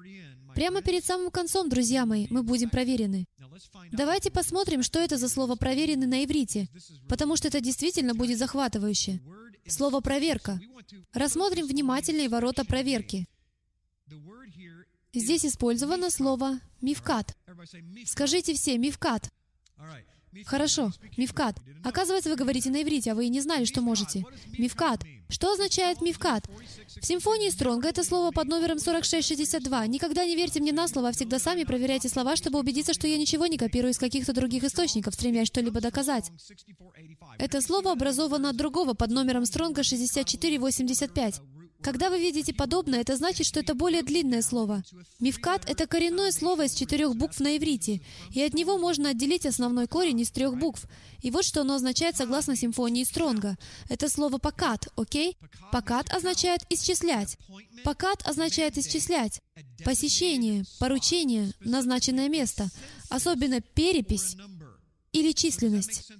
[0.55, 3.25] Прямо перед самым концом, друзья мои, мы будем проверены.
[3.91, 6.69] Давайте посмотрим, что это за слово «проверены» на иврите,
[7.09, 9.21] потому что это действительно будет захватывающе.
[9.67, 10.59] Слово «проверка».
[11.13, 13.27] Рассмотрим внимательные ворота проверки.
[15.13, 17.35] Здесь использовано слово «мифкат».
[18.05, 19.31] Скажите все «мифкат».
[20.45, 21.57] Хорошо, мифкат.
[21.83, 24.25] Оказывается, вы говорите на иврите, а вы и не знали, что можете.
[24.57, 25.03] Мифкат.
[25.29, 26.47] Что означает мифкат?
[27.01, 29.87] В симфонии Стронга это слово под номером 4662.
[29.87, 33.17] Никогда не верьте мне на слово, а всегда сами проверяйте слова, чтобы убедиться, что я
[33.17, 36.31] ничего не копирую из каких-то других источников, стремясь что-либо доказать.
[37.39, 41.41] Это слово образовано от другого под номером Стронга 6485.
[41.85, 44.83] Когда вы видите подобное, это значит, что это более длинное слово.
[45.19, 49.85] Мифкат— это коренное слово из четырех букв на иврите, и от него можно отделить основной
[49.85, 50.87] корень из трех букв.
[51.21, 53.55] И вот что оно означает согласно симфонии Стронга.
[53.87, 55.37] Это слово «покат», окей?
[55.71, 57.37] «Покат» означает «исчислять».
[57.83, 59.41] «Покат» означает «исчислять».
[59.83, 62.67] Посещение, поручение, назначенное место.
[63.09, 64.35] Особенно перепись
[65.15, 66.11] или численность.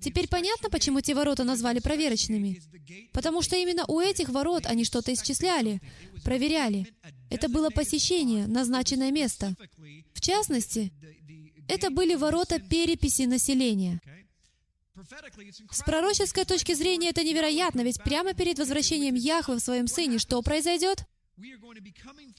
[0.00, 2.60] Теперь понятно, почему те ворота назвали проверочными?
[3.12, 5.80] Потому что именно у этих ворот они что-то исчисляли,
[6.24, 6.92] проверяли.
[7.30, 9.54] Это было посещение, назначенное место.
[10.12, 10.92] В частности,
[11.68, 14.00] это были ворота переписи населения.
[15.70, 20.42] С пророческой точки зрения это невероятно, ведь прямо перед возвращением Яхвы в своем Сыне что
[20.42, 21.04] произойдет?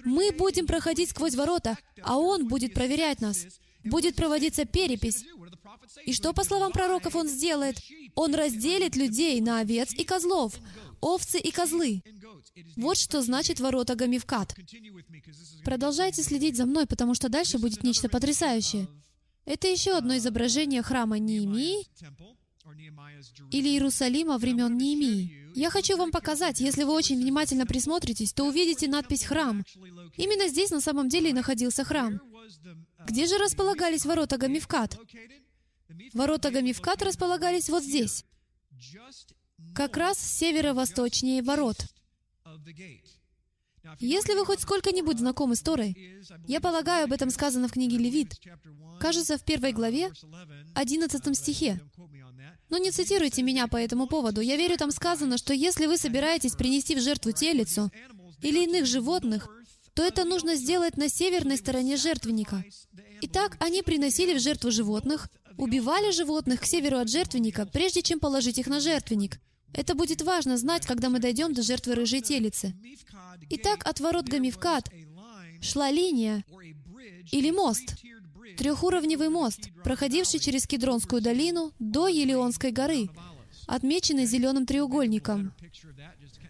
[0.05, 3.45] Мы будем проходить сквозь ворота, а Он будет проверять нас.
[3.85, 5.25] Будет проводиться перепись.
[6.05, 7.77] И что, по словам пророков, он сделает?
[8.15, 10.53] Он разделит людей на овец и козлов,
[11.01, 12.01] овцы и козлы.
[12.75, 14.55] Вот что значит ворота Гамивкат.
[15.63, 18.87] Продолжайте следить за мной, потому что дальше будет нечто потрясающее.
[19.45, 21.87] Это еще одно изображение храма Неемии
[23.51, 25.45] или Иерусалима времен Неемии.
[25.55, 29.63] Я хочу вам показать, если вы очень внимательно присмотритесь, то увидите надпись «Храм».
[30.17, 32.19] Именно здесь на самом деле и находился храм.
[33.07, 34.97] Где же располагались ворота Гамивкат?
[36.13, 38.25] Ворота Гамивкат располагались вот здесь,
[39.73, 41.77] как раз северо-восточнее ворот.
[43.99, 45.95] Если вы хоть сколько-нибудь знакомы с Торой,
[46.47, 48.33] я полагаю, об этом сказано в книге Левит,
[48.99, 50.11] кажется, в первой главе,
[50.73, 51.79] 11 стихе.
[52.69, 54.41] Но не цитируйте меня по этому поводу.
[54.41, 57.91] Я верю, там сказано, что если вы собираетесь принести в жертву телицу
[58.41, 59.47] или иных животных,
[59.93, 62.63] то это нужно сделать на северной стороне жертвенника.
[63.21, 68.57] Итак, они приносили в жертву животных, убивали животных к северу от жертвенника, прежде чем положить
[68.57, 69.39] их на жертвенник.
[69.73, 72.73] Это будет важно знать, когда мы дойдем до жертвы рыжей телицы.
[73.49, 74.89] Итак, от ворот Гамивкат
[75.61, 76.45] шла линия
[77.31, 77.95] или мост,
[78.57, 83.09] трехуровневый мост, проходивший через Кедронскую долину до Елеонской горы,
[83.67, 85.53] отмеченный зеленым треугольником.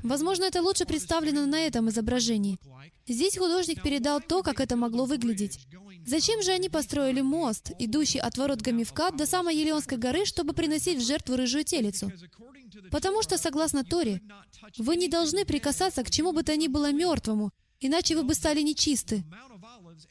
[0.04, 2.60] Возможно, это лучше представлено на этом изображении.
[3.08, 5.68] Здесь художник передал то, как это могло выглядеть.
[6.06, 11.00] Зачем же они построили мост, идущий от ворот Гамивкат до самой Елеонской горы, чтобы приносить
[11.00, 12.12] в жертву рыжую телицу?
[12.92, 14.22] Потому что, согласно Торе,
[14.78, 18.62] вы не должны прикасаться к чему бы то ни было мертвому, иначе вы бы стали
[18.62, 19.24] нечисты.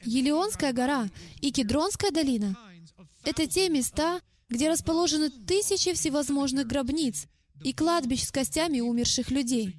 [0.03, 1.09] Елеонская гора
[1.41, 2.57] и Кедронская долина—
[3.23, 7.27] это те места, где расположены тысячи всевозможных гробниц
[7.63, 9.75] и кладбищ с костями умерших людей.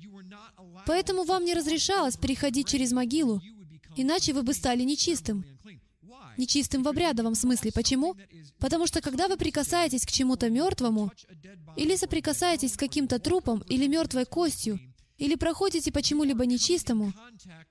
[0.86, 3.42] Поэтому вам не разрешалось переходить через могилу,
[3.96, 5.44] иначе вы бы стали нечистым.
[6.36, 7.72] Нечистым в обрядовом смысле.
[7.72, 8.14] Почему?
[8.58, 11.10] Потому что когда вы прикасаетесь к чему-то мертвому,
[11.76, 14.78] или соприкасаетесь с каким-то трупом или мертвой костью,
[15.18, 17.12] или проходите по чему-либо нечистому,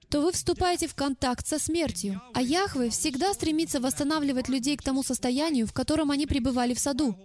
[0.09, 2.21] то вы вступаете в контакт со смертью.
[2.33, 7.15] А Яхве всегда стремится восстанавливать людей к тому состоянию, в котором они пребывали в саду.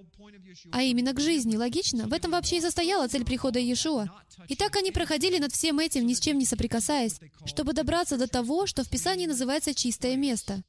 [0.73, 1.57] А именно к жизни.
[1.57, 2.07] Логично?
[2.07, 4.09] В этом вообще и состояла цель прихода Иешуа.
[4.49, 8.27] И так они проходили над всем этим, ни с чем не соприкасаясь, чтобы добраться до
[8.27, 10.63] того, что в Писании называется «чистое место».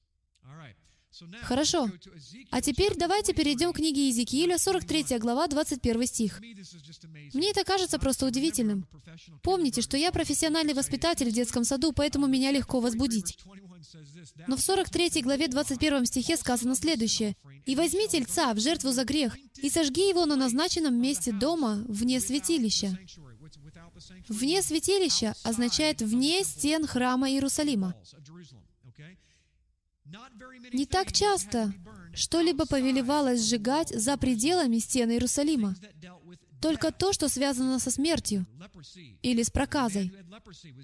[1.43, 1.89] Хорошо.
[2.51, 6.41] А теперь давайте перейдем к книге Иезекииля, 43 глава, 21 стих.
[7.33, 8.87] Мне это кажется просто удивительным.
[9.43, 13.37] Помните, что я профессиональный воспитатель в детском саду, поэтому меня легко возбудить.
[14.47, 17.35] Но в 43 главе 21 стихе сказано следующее.
[17.65, 22.19] «И возьми тельца в жертву за грех, и сожги его на назначенном месте дома вне
[22.19, 22.97] святилища».
[24.27, 27.93] Вне святилища означает вне стен храма Иерусалима.
[30.73, 31.73] Не так часто
[32.13, 35.75] что-либо повелевалось сжигать за пределами стены Иерусалима.
[36.61, 38.45] Только то, что связано со смертью
[39.21, 40.11] или с проказой.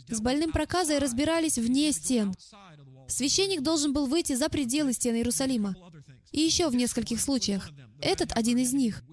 [0.09, 2.33] С больным проказой разбирались вне стен.
[3.07, 5.75] Священник должен был выйти за пределы стены Иерусалима.
[6.31, 7.69] И еще в нескольких случаях.
[8.01, 9.03] Этот один из них.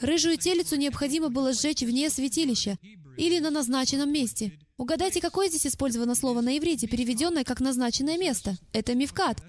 [0.00, 2.78] Рыжую телицу необходимо было сжечь вне святилища
[3.16, 4.58] или на назначенном месте.
[4.76, 8.56] Угадайте, какое здесь использовано слово на иврите, переведенное как «назначенное место».
[8.72, 9.40] Это мифкат.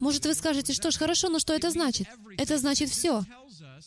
[0.00, 2.08] Может, вы скажете, что ж, хорошо, но что это значит?
[2.36, 3.22] Это значит все.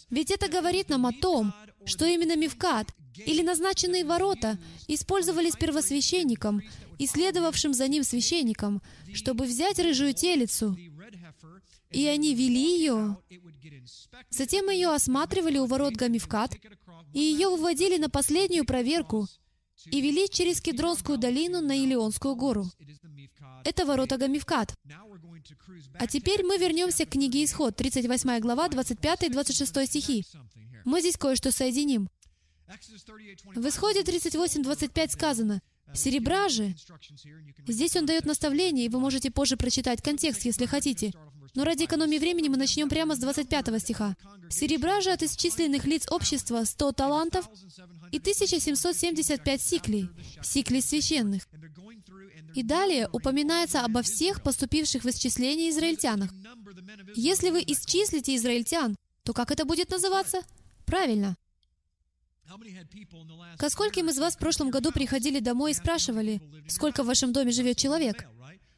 [0.10, 1.53] Ведь это говорит нам о том,
[1.86, 6.62] что именно мифкат или назначенные ворота использовались первосвященником
[6.97, 8.81] и следовавшим за ним священником,
[9.13, 10.77] чтобы взять рыжую телицу,
[11.91, 13.17] и они вели ее.
[14.29, 16.55] Затем ее осматривали у ворот Гамифкат,
[17.13, 19.27] и ее выводили на последнюю проверку
[19.85, 22.65] и вели через Кедронскую долину на Илионскую гору.
[23.63, 24.75] Это ворота Гамифкат.
[25.99, 30.25] А теперь мы вернемся к книге Исход, 38 глава, 25 и 26 стихи.
[30.85, 32.09] Мы здесь кое-что соединим.
[33.55, 35.61] В Исходе 38.25 сказано,
[35.93, 36.75] «Серебра же...»
[37.67, 41.13] Здесь он дает наставление, и вы можете позже прочитать контекст, если хотите.
[41.53, 44.15] Но ради экономии времени мы начнем прямо с 25 стиха.
[44.49, 47.49] «Серебра же от исчисленных лиц общества 100 талантов
[48.12, 50.10] и 1775 сиклей,
[50.44, 51.48] сиклей священных».
[52.56, 56.32] И далее упоминается обо всех поступивших в исчисление израильтянах.
[57.15, 60.41] Если вы исчислите израильтян, то как это будет называться?
[60.86, 61.36] Правильно.
[63.58, 67.52] Ко скольким из вас в прошлом году приходили домой и спрашивали, сколько в вашем доме
[67.52, 68.26] живет человек?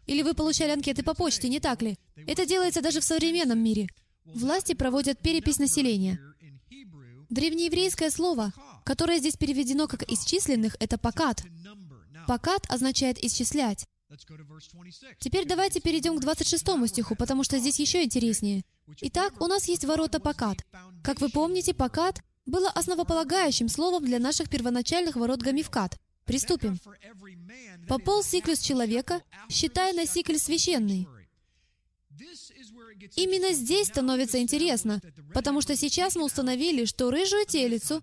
[0.08, 1.98] Или вы получали анкеты по почте, не так ли?
[2.16, 3.88] Это делается даже в современном мире.
[4.26, 6.20] Власти проводят перепись населения.
[7.30, 8.54] Древнееврейское слово,
[8.88, 11.44] которое здесь переведено как «исчисленных», это «покат».
[12.26, 13.86] «Покат» означает «исчислять».
[15.20, 18.64] Теперь давайте перейдем к 26 стиху, потому что здесь еще интереснее.
[19.02, 20.66] Итак, у нас есть ворота Покат.
[21.04, 26.00] Как вы помните, Покат было основополагающим словом для наших первоначальных ворот Гамивкат.
[26.24, 26.80] Приступим.
[27.90, 31.10] По пол сиклюс человека, считая на сикль священный.
[33.18, 35.02] Именно здесь становится интересно,
[35.34, 38.02] потому что сейчас мы установили, что рыжую телицу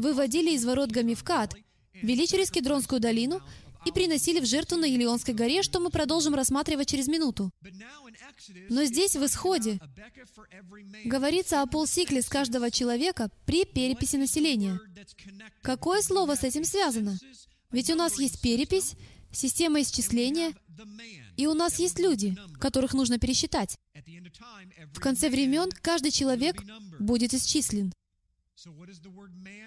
[0.00, 1.54] выводили из ворот Гамивкат,
[1.94, 3.40] вели через Кедронскую долину
[3.86, 7.50] и приносили в жертву на Елеонской горе, что мы продолжим рассматривать через минуту.
[8.68, 9.78] Но здесь, в Исходе,
[11.04, 14.78] говорится о полсикле с каждого человека при переписи населения.
[15.62, 17.16] Какое слово с этим связано?
[17.70, 18.94] Ведь у нас есть перепись,
[19.32, 20.52] система исчисления,
[21.36, 23.76] и у нас есть люди, которых нужно пересчитать.
[24.92, 26.62] В конце времен каждый человек
[26.98, 27.92] будет исчислен.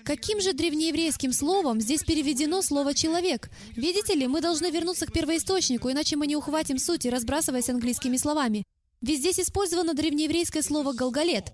[0.05, 3.49] Каким же древнееврейским словом здесь переведено слово «человек»?
[3.75, 8.63] Видите ли, мы должны вернуться к первоисточнику, иначе мы не ухватим сути, разбрасываясь английскими словами.
[9.01, 11.53] Ведь здесь использовано древнееврейское слово «галгалет».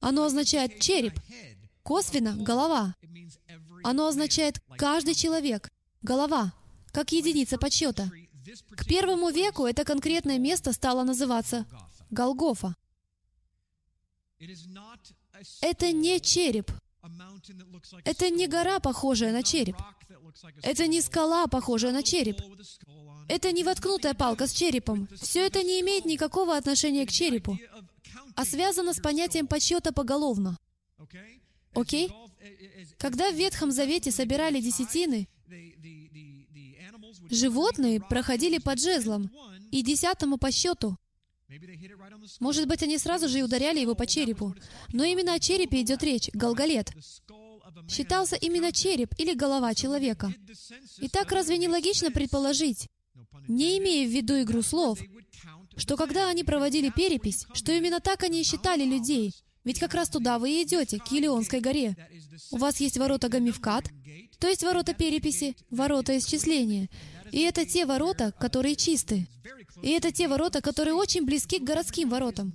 [0.00, 1.14] Оно означает «череп»,
[1.82, 2.94] косвенно «голова».
[3.82, 5.70] Оно означает «каждый человек»,
[6.02, 6.52] «голова»,
[6.92, 8.10] как единица подсчета.
[8.76, 11.66] К первому веку это конкретное место стало называться
[12.10, 12.76] Голгофа.
[15.60, 16.70] Это не череп.
[18.04, 19.76] Это не гора, похожая на череп.
[20.62, 22.40] Это не скала, похожая на череп.
[23.28, 25.08] Это не воткнутая палка с черепом.
[25.20, 27.58] Все это не имеет никакого отношения к черепу,
[28.34, 30.58] а связано с понятием подсчета поголовно.
[31.74, 32.12] Окей?
[32.98, 35.28] Когда в Ветхом Завете собирали десятины,
[37.30, 39.30] животные проходили под жезлом,
[39.70, 40.96] и десятому по счету
[42.40, 44.54] может быть, они сразу же и ударяли его по черепу.
[44.92, 46.92] Но именно о черепе идет речь, Галгалет.
[47.88, 50.32] Считался именно череп или голова человека.
[50.98, 52.88] И так разве не логично предположить,
[53.48, 54.98] не имея в виду игру слов,
[55.76, 59.34] что когда они проводили перепись, что именно так они и считали людей,
[59.64, 61.96] ведь как раз туда вы и идете, к Елеонской горе.
[62.50, 63.90] У вас есть ворота Гамивкат,
[64.38, 66.88] то есть ворота переписи, ворота исчисления.
[67.34, 69.26] И это те ворота, которые чисты.
[69.82, 72.54] И это те ворота, которые очень близки к городским воротам.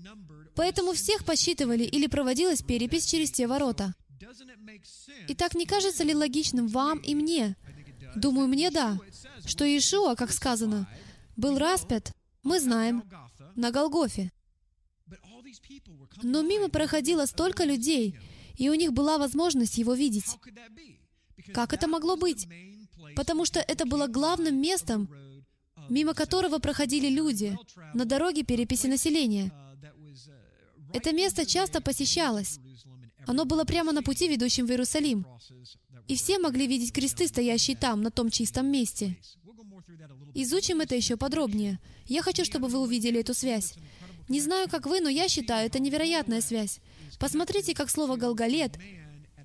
[0.55, 3.93] Поэтому всех посчитывали или проводилась перепись через те ворота.
[5.27, 7.57] Итак, не кажется ли логичным вам и мне?
[8.15, 8.97] Думаю, мне да,
[9.45, 10.87] что Иешуа, как сказано,
[11.35, 12.13] был распят,
[12.43, 13.03] мы знаем,
[13.57, 14.31] на Голгофе.
[16.23, 18.17] Но мимо проходило столько людей,
[18.55, 20.37] и у них была возможность его видеть.
[21.53, 22.47] Как это могло быть?
[23.15, 25.09] Потому что это было главным местом,
[25.89, 27.57] мимо которого проходили люди
[27.93, 29.51] на дороге переписи населения.
[30.93, 32.59] Это место часто посещалось.
[33.27, 35.25] Оно было прямо на пути, ведущем в Иерусалим.
[36.07, 39.17] И все могли видеть кресты, стоящие там, на том чистом месте.
[40.33, 41.79] Изучим это еще подробнее.
[42.05, 43.75] Я хочу, чтобы вы увидели эту связь.
[44.27, 46.79] Не знаю, как вы, но я считаю, это невероятная связь.
[47.19, 48.77] Посмотрите, как слово «галгалет»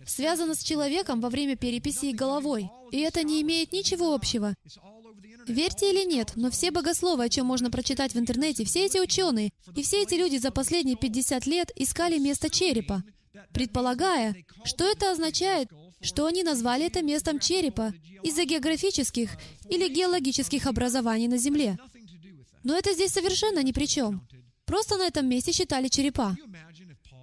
[0.06, 2.70] связано с человеком во время переписи и головой.
[2.92, 4.54] И это не имеет ничего общего.
[5.46, 9.50] Верьте или нет, но все богословы, о чем можно прочитать в интернете, все эти ученые
[9.74, 13.02] и все эти люди за последние 50 лет искали место черепа,
[13.52, 14.34] предполагая,
[14.64, 15.68] что это означает,
[16.00, 17.92] что они назвали это местом черепа
[18.22, 19.30] из-за географических
[19.68, 21.78] или геологических образований на Земле.
[22.62, 24.26] Но это здесь совершенно ни при чем.
[24.64, 26.36] Просто на этом месте считали черепа.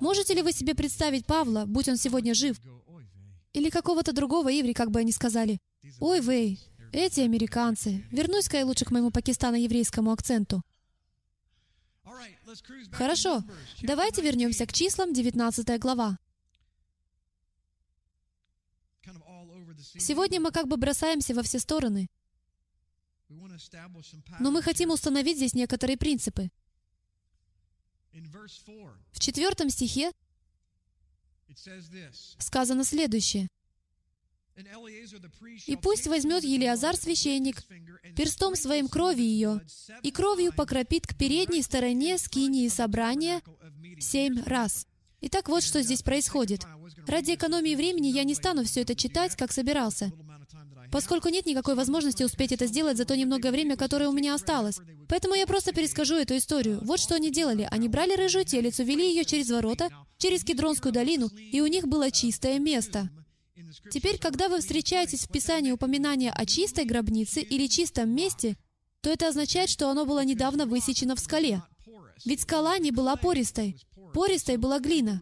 [0.02, 2.60] Можете ли вы себе представить Павла, будь он сегодня жив?
[3.54, 5.60] Или какого-то другого иври, как бы они сказали?
[6.00, 6.60] «Ой, Вэй,
[6.92, 8.04] эти американцы.
[8.12, 10.64] Вернусь-ка я лучше к моему пакистано-еврейскому акценту.
[12.92, 13.44] Хорошо,
[13.84, 16.18] давайте вернемся к числам 19 глава.
[20.00, 22.10] Сегодня мы как бы бросаемся во все стороны.
[24.40, 26.50] Но мы хотим установить здесь некоторые принципы.
[29.12, 30.12] В четвертом стихе
[32.38, 33.48] сказано следующее.
[35.66, 37.64] «И пусть возьмет Елиазар священник
[38.16, 39.62] перстом своим крови ее,
[40.04, 43.42] и кровью покропит к передней стороне скинии собрания
[44.00, 44.86] семь раз».
[45.22, 46.66] Итак, вот что здесь происходит.
[47.08, 50.12] Ради экономии времени я не стану все это читать, как собирался,
[50.92, 54.80] поскольку нет никакой возможности успеть это сделать за то немногое время, которое у меня осталось.
[55.08, 56.80] Поэтому я просто перескажу эту историю.
[56.84, 57.68] Вот что они делали.
[57.72, 62.12] Они брали рыжую телицу, вели ее через ворота, через Кедронскую долину, и у них было
[62.12, 63.10] чистое место.
[63.90, 68.58] Теперь, когда вы встречаетесь в Писании упоминания о чистой гробнице или чистом месте,
[69.02, 71.64] то это означает, что оно было недавно высечено в скале.
[72.26, 73.78] Ведь скала не была пористой.
[74.14, 75.22] Пористой была глина.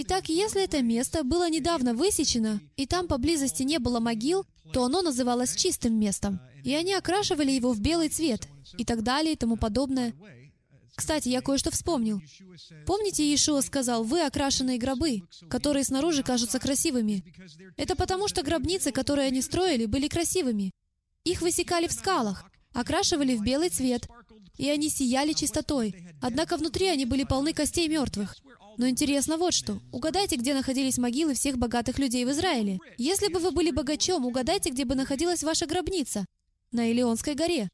[0.00, 5.02] Итак, если это место было недавно высечено, и там поблизости не было могил, то оно
[5.02, 6.40] называлось чистым местом.
[6.64, 10.14] И они окрашивали его в белый цвет, и так далее, и тому подобное.
[10.94, 12.20] Кстати, я кое-что вспомнил.
[12.84, 17.22] Помните, Иешуа сказал, «Вы окрашенные гробы, которые снаружи кажутся красивыми».
[17.76, 20.72] Это потому, что гробницы, которые они строили, были красивыми.
[21.22, 24.08] Их высекали в скалах, окрашивали в белый цвет,
[24.56, 25.94] и они сияли чистотой.
[26.20, 28.36] Однако внутри они были полны костей мертвых.
[28.78, 29.80] Но интересно вот что.
[29.90, 32.78] Угадайте, где находились могилы всех богатых людей в Израиле.
[32.96, 36.24] Если бы вы были богачом, угадайте, где бы находилась ваша гробница.
[36.70, 37.68] На Илионской горе.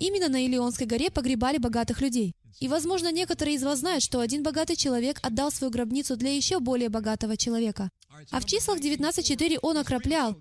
[0.00, 2.34] Именно на Илионской горе погребали богатых людей.
[2.60, 6.60] И, возможно, некоторые из вас знают, что один богатый человек отдал свою гробницу для еще
[6.60, 7.90] более богатого человека.
[8.30, 10.34] А в числах 19.4 он окроплял.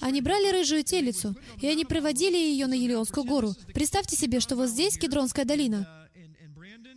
[0.00, 3.54] Они брали рыжую телицу, и они приводили ее на Елеонскую гору.
[3.72, 5.88] Представьте себе, что вот здесь Кедронская долина,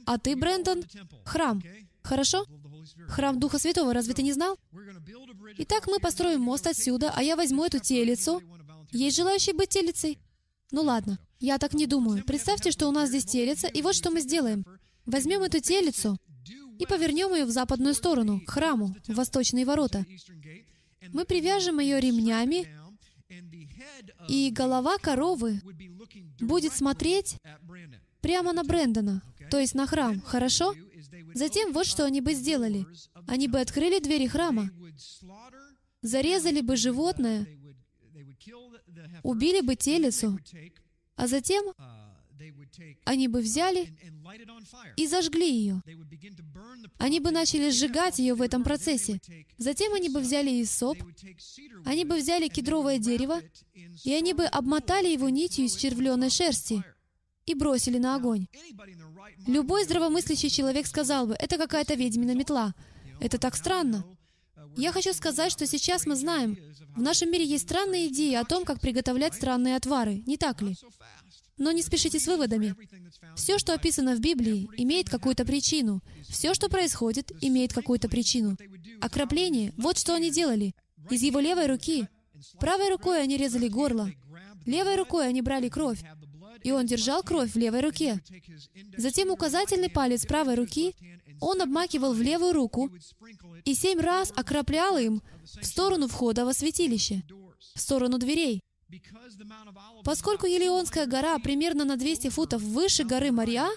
[0.05, 0.83] а ты, Брэндон,
[1.23, 1.61] храм.
[2.03, 2.45] Хорошо?
[3.07, 4.57] Храм Духа Святого, разве ты не знал?
[5.57, 8.41] Итак, мы построим мост отсюда, а я возьму эту телицу.
[8.91, 10.19] Есть желающие быть телицей?
[10.71, 12.23] Ну ладно, я так не думаю.
[12.25, 14.65] Представьте, что у нас здесь телица, и вот что мы сделаем.
[15.05, 16.17] Возьмем эту телицу
[16.79, 20.05] и повернем ее в западную сторону, к храму, в восточные ворота.
[21.13, 22.67] Мы привяжем ее ремнями,
[24.27, 25.61] и голова коровы
[26.39, 27.37] будет смотреть
[28.21, 30.73] прямо на Брэндона, то есть на храм, хорошо?
[31.34, 32.86] Затем вот что они бы сделали.
[33.27, 34.69] Они бы открыли двери храма,
[36.01, 37.47] зарезали бы животное,
[39.23, 40.39] убили бы телицу,
[41.15, 41.63] а затем
[43.05, 43.95] они бы взяли
[44.95, 45.82] и зажгли ее.
[46.97, 49.19] Они бы начали сжигать ее в этом процессе.
[49.57, 50.97] Затем они бы взяли иссоп,
[51.86, 53.41] они бы взяли кедровое дерево,
[54.03, 56.84] и они бы обмотали его нитью из червленой шерсти
[57.45, 58.47] и бросили на огонь.
[59.47, 62.73] Любой здравомыслящий человек сказал бы, это какая-то ведьмина метла.
[63.19, 64.05] Это так странно.
[64.77, 66.57] Я хочу сказать, что сейчас мы знаем,
[66.95, 70.75] в нашем мире есть странные идеи о том, как приготовлять странные отвары, не так ли?
[71.57, 72.75] Но не спешите с выводами.
[73.35, 76.01] Все, что описано в Библии, имеет какую-то причину.
[76.27, 78.57] Все, что происходит, имеет какую-то причину.
[78.99, 80.73] Окропление— вот что они делали.
[81.09, 82.07] Из его левой руки.
[82.59, 84.09] Правой рукой они резали горло.
[84.65, 86.03] Левой рукой они брали кровь.
[86.64, 88.22] И он держал кровь в левой руке.
[88.97, 90.95] Затем указательный палец правой руки
[91.39, 92.89] он обмакивал в левую руку
[93.66, 97.24] и семь раз окроплял им в сторону входа во святилище,
[97.74, 98.62] в сторону дверей.
[100.03, 103.70] Поскольку Елеонская гора примерно на 200 футов выше горы Мария,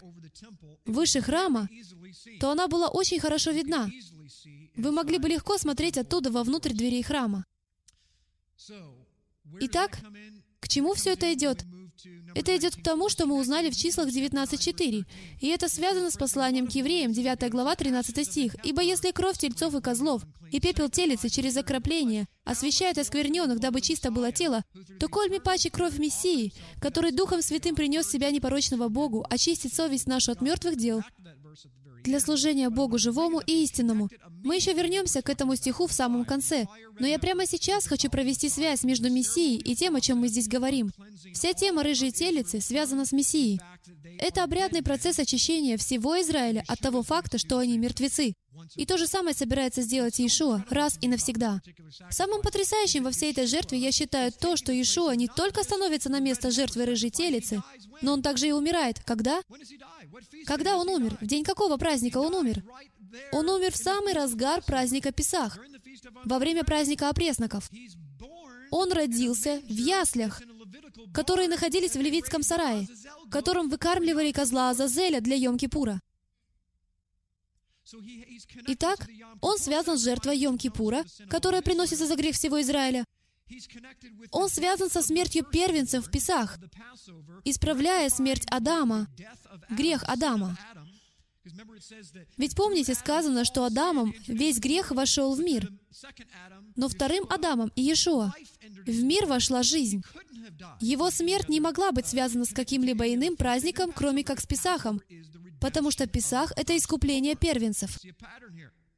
[0.84, 1.68] выше храма,
[2.40, 3.88] то она была очень хорошо видна.
[4.76, 7.44] Вы могли бы легко смотреть оттуда вовнутрь дверей храма.
[9.60, 10.00] Итак,
[10.60, 11.64] к чему все это идет?
[12.34, 15.04] Это идет к тому, что мы узнали в числах 19.4.
[15.40, 18.56] И это связано с посланием к евреям, 9 глава, 13 стих.
[18.64, 24.10] «Ибо если кровь тельцов и козлов, и пепел телицы через окропление освещает оскверненных, дабы чисто
[24.10, 24.62] было тело,
[25.00, 30.06] то коль ми паче кровь Мессии, который Духом Святым принес себя непорочного Богу, очистит совесть
[30.06, 31.02] нашу от мертвых дел,
[32.04, 34.10] для служения Богу живому и истинному.
[34.44, 36.66] Мы еще вернемся к этому стиху в самом конце,
[37.00, 40.48] но я прямо сейчас хочу провести связь между Мессией и тем, о чем мы здесь
[40.48, 40.92] говорим.
[41.32, 43.58] Вся тема рыжей телицы связана с Мессией.
[44.18, 48.34] Это обрядный процесс очищения всего Израиля от того факта, что они мертвецы.
[48.76, 51.60] И то же самое собирается сделать Иешуа раз и навсегда.
[52.10, 56.20] Самым потрясающим во всей этой жертве я считаю то, что Иешуа не только становится на
[56.20, 57.62] место жертвы рыжей телицы,
[58.00, 59.00] но он также и умирает.
[59.04, 59.40] Когда?
[60.46, 61.18] Когда он умер?
[61.20, 62.62] В день какого праздника он умер?
[63.32, 65.58] Он умер в самый разгар праздника Песах,
[66.24, 67.70] во время праздника опресноков.
[68.70, 70.42] Он родился в яслях,
[71.12, 72.88] которые находились в Левитском сарае,
[73.26, 75.98] в котором выкармливали козла Азазеля для Йом-Кипура.
[78.66, 79.06] Итак,
[79.40, 83.04] он связан с жертвой Йом-Кипура, которая приносится за грех всего Израиля.
[84.30, 86.58] Он связан со смертью первенцев в Писах,
[87.44, 89.06] исправляя смерть Адама,
[89.70, 90.56] грех Адама.
[92.36, 95.70] Ведь помните, сказано, что Адамом весь грех вошел в мир.
[96.76, 98.32] Но вторым Адамом, Иешуа,
[98.86, 100.02] в мир вошла жизнь.
[100.80, 105.00] Его смерть не могла быть связана с каким-либо иным праздником, кроме как с Писахом,
[105.60, 107.98] потому что Писах— это искупление первенцев.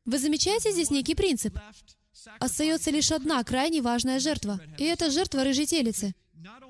[0.05, 1.59] Вы замечаете здесь некий принцип?
[2.41, 6.15] Остается лишь одна крайне важная жертва, и это жертва рыжей телицы.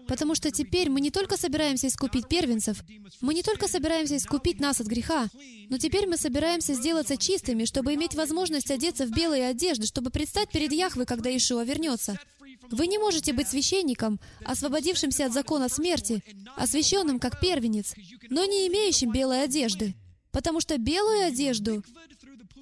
[0.06, 2.82] Потому что теперь мы не только собираемся искупить первенцев,
[3.20, 5.28] мы не только собираемся искупить нас от греха,
[5.68, 10.50] но теперь мы собираемся сделаться чистыми, чтобы иметь возможность одеться в белые одежды, чтобы предстать
[10.50, 12.18] перед Яхвой, когда Ишуа вернется.
[12.70, 16.22] Вы не можете быть священником, освободившимся от закона смерти,
[16.56, 17.94] освященным как первенец,
[18.28, 19.94] но не имеющим белой одежды.
[20.30, 21.82] Потому что белую одежду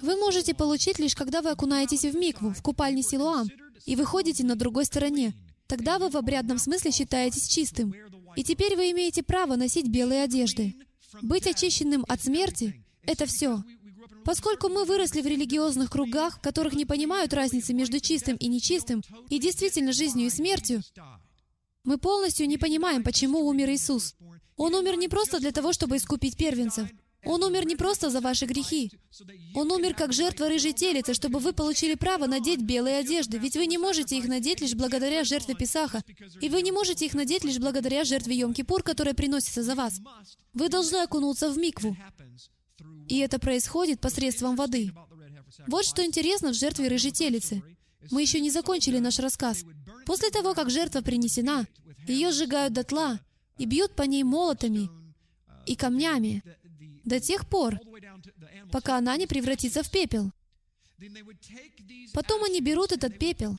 [0.01, 3.49] вы можете получить лишь когда вы окунаетесь в микву, в купальне Силуам,
[3.85, 5.33] и выходите на другой стороне.
[5.67, 7.93] Тогда вы в обрядном смысле считаетесь чистым.
[8.35, 10.75] И теперь вы имеете право носить белые одежды.
[11.21, 13.63] Быть очищенным от смерти— это все.
[14.23, 19.39] Поскольку мы выросли в религиозных кругах, которых не понимают разницы между чистым и нечистым, и
[19.39, 20.81] действительно жизнью и смертью,
[21.83, 24.15] мы полностью не понимаем, почему умер Иисус.
[24.57, 26.89] Он умер не просто для того, чтобы искупить первенцев.
[27.25, 28.91] Он умер не просто за ваши грехи.
[29.55, 33.65] Он умер как жертва рыжей телицы, чтобы вы получили право надеть белые одежды, ведь вы
[33.65, 36.03] не можете их надеть лишь благодаря жертве Писаха,
[36.39, 39.99] и вы не можете их надеть лишь благодаря жертве Йом-Кипур, которая приносится за вас.
[40.53, 41.97] Вы должны окунуться в микву.
[43.07, 44.91] И это происходит посредством воды.
[45.67, 47.63] Вот что интересно в жертве рыжей телицы.
[48.11, 49.63] Мы еще не закончили наш рассказ.
[50.05, 51.65] После того, как жертва принесена,
[52.07, 53.19] ее сжигают дотла
[53.57, 54.89] и бьют по ней молотами
[55.65, 56.43] и камнями
[57.05, 57.79] до тех пор,
[58.71, 60.31] пока она не превратится в пепел.
[62.13, 63.57] Потом они берут этот пепел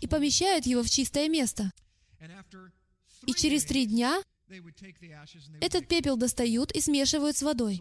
[0.00, 1.72] и помещают его в чистое место.
[3.26, 4.22] И через три дня
[5.60, 7.80] этот пепел достают и смешивают с водой.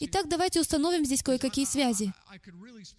[0.00, 2.12] Итак, давайте установим здесь кое-какие связи.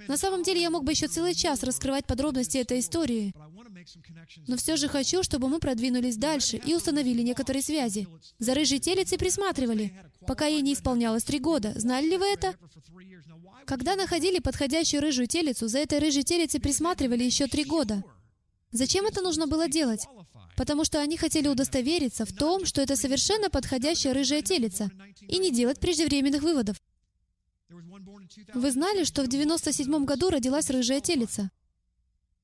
[0.08, 3.34] На самом деле, я мог бы еще целый час раскрывать подробности этой истории,
[4.48, 8.08] но все же хочу, чтобы мы продвинулись дальше и установили некоторые связи.
[8.40, 9.94] За рыжей телицей присматривали,
[10.26, 11.74] пока ей не исполнялось три года.
[11.76, 12.56] Знали ли вы это?
[13.66, 18.04] Когда находили подходящую рыжую телицу, за этой рыжей телицей присматривали еще три года.
[18.72, 20.08] Зачем это нужно было делать?
[20.58, 24.90] потому что они хотели удостовериться в том, что это совершенно подходящая рыжая телица,
[25.22, 26.78] и не делать преждевременных выводов.
[28.54, 31.52] Вы знали, что в 97 году родилась рыжая телица?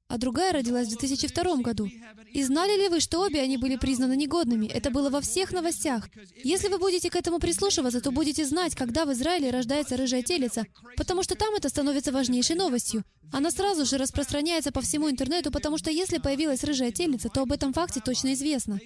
[0.07, 1.89] А другая родилась в 2002 году.
[2.31, 4.67] И знали ли вы, что обе они были признаны негодными?
[4.67, 6.09] Это было во всех новостях.
[6.43, 10.65] Если вы будете к этому прислушиваться, то будете знать, когда в Израиле рождается рыжая телица,
[10.97, 13.03] потому что там это становится важнейшей новостью.
[13.31, 17.51] Она сразу же распространяется по всему интернету, потому что если появилась рыжая телица, то об
[17.51, 18.79] этом факте точно известно.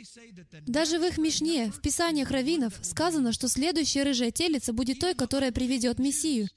[0.66, 5.52] Даже в их Мишне, в Писаниях раввинов, сказано, что следующая рыжая телица будет той, которая
[5.52, 6.48] приведет Мессию.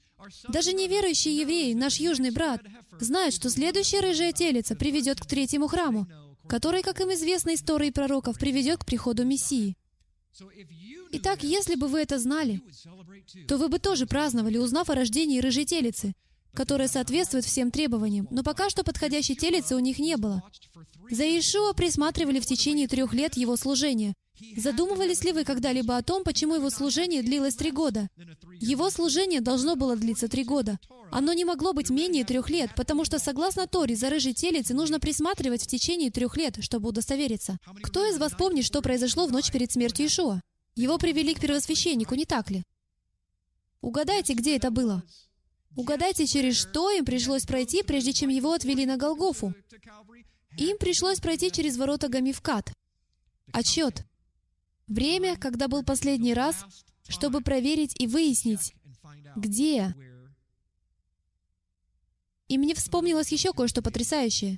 [0.49, 2.61] Даже неверующий еврей, наш южный брат,
[2.99, 6.07] знает, что следующая рыжая телица приведет к третьему храму,
[6.47, 9.75] который, как им известно истории пророков, приведет к приходу Мессии.
[11.11, 12.61] Итак, если бы вы это знали,
[13.47, 16.13] то вы бы тоже праздновали, узнав о рождении рыжей телицы,
[16.53, 20.43] которая соответствует всем требованиям, но пока что подходящей телицы у них не было.
[21.09, 24.13] За Иешуа присматривали в течение трех лет его служения.
[24.57, 28.09] Задумывались ли вы когда-либо о том, почему его служение длилось три года?
[28.59, 30.79] Его служение должно было длиться три года.
[31.11, 34.99] Оно не могло быть менее трех лет, потому что, согласно Торе, за рыжей телицей нужно
[34.99, 37.57] присматривать в течение трех лет, чтобы удостовериться.
[37.83, 40.41] Кто из вас помнит, что произошло в ночь перед смертью Ишуа?
[40.75, 42.63] Его привели к первосвященнику, не так ли?
[43.81, 45.03] Угадайте, где это было?
[45.75, 49.53] Угадайте, через что им пришлось пройти, прежде чем его отвели на Голгофу.
[50.57, 52.73] Им пришлось пройти через ворота Гамивкат.
[53.53, 54.05] Отчет.
[54.87, 56.65] Время, когда был последний раз,
[57.07, 58.73] чтобы проверить и выяснить,
[59.35, 59.95] где.
[62.49, 64.57] И мне вспомнилось еще кое-что потрясающее.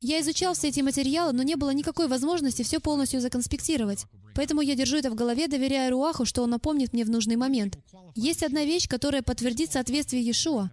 [0.00, 4.06] Я изучал все эти материалы, но не было никакой возможности все полностью законспектировать.
[4.34, 7.78] Поэтому я держу это в голове, доверяя Руаху, что он напомнит мне в нужный момент.
[8.14, 10.70] Есть одна вещь, которая подтвердит соответствие Иешуа,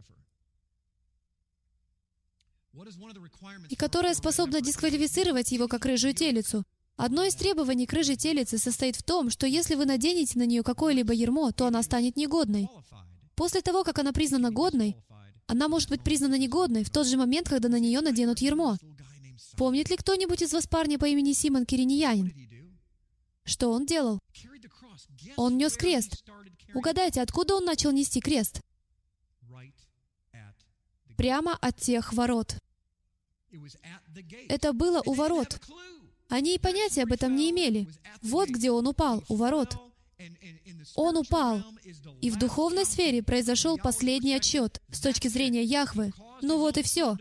[3.69, 6.63] и которая способна дисквалифицировать его как рыжую телицу.
[6.95, 10.61] Одно из требований к рыжей телице состоит в том, что если вы наденете на нее
[10.61, 12.69] какое-либо ермо, то она станет негодной.
[13.35, 14.97] После того, как она признана годной,
[15.47, 18.77] она может быть признана негодной в тот же момент, когда на нее наденут ермо.
[19.57, 22.33] Помнит ли кто-нибудь из вас парня по имени Симон Кириньянин?
[23.43, 24.19] Что он делал?
[25.35, 26.23] Он нес крест.
[26.73, 28.61] Угадайте, откуда он начал нести крест?
[31.17, 32.57] Прямо от тех ворот.
[34.49, 35.61] Это было у ворот.
[36.27, 37.87] Они и понятия об этом не имели.
[38.21, 39.77] Вот где он упал, у ворот.
[40.95, 41.63] Он упал,
[42.21, 46.13] и в духовной сфере произошел последний отчет с точки зрения Яхвы.
[46.41, 47.17] Ну вот и все.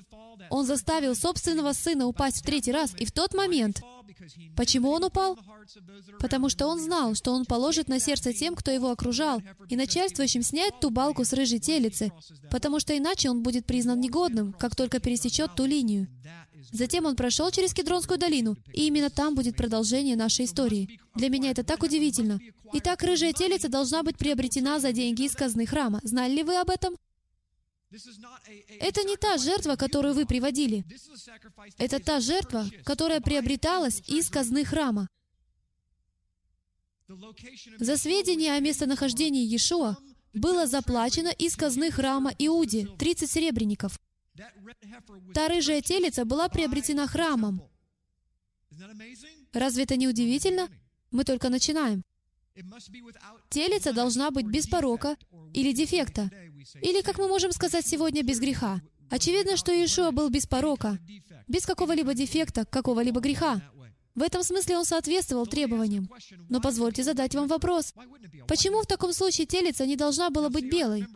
[0.50, 3.82] Он заставил собственного сына упасть в третий раз, и в тот момент
[4.56, 5.38] Почему он упал?
[6.20, 10.42] Потому что он знал, что он положит на сердце тем, кто его окружал, и начальствующим
[10.42, 12.12] снять ту балку с рыжей телицы,
[12.50, 16.08] потому что иначе он будет признан негодным, как только пересечет ту линию.
[16.72, 20.98] Затем он прошел через Кедронскую долину, и именно там будет продолжение нашей истории.
[21.14, 22.40] Для меня это так удивительно.
[22.72, 26.00] Итак, рыжая телица должна быть приобретена за деньги из казны храма.
[26.02, 26.96] Знали ли вы об этом?
[27.90, 30.84] Это не та жертва, которую вы приводили.
[31.78, 35.08] Это та жертва, которая приобреталась из казны храма.
[37.78, 39.96] За сведения о местонахождении Иешуа
[40.32, 43.98] было заплачено из казны храма Иуде 30 серебряников.
[45.34, 47.62] Та рыжая телица была приобретена храмом.
[49.52, 50.68] Разве это не удивительно?
[51.10, 52.02] Мы только начинаем.
[53.50, 55.16] Телица должна быть без порока
[55.52, 56.30] или дефекта,
[56.80, 58.80] или, как мы можем сказать сегодня, без греха.
[59.10, 60.98] Очевидно, что Иешуа был без порока,
[61.46, 63.60] без какого-либо дефекта, какого-либо греха.
[64.14, 66.08] В этом смысле он соответствовал требованиям.
[66.48, 67.94] Но позвольте задать вам вопрос.
[68.46, 71.06] Почему в таком случае телица не должна была быть белой?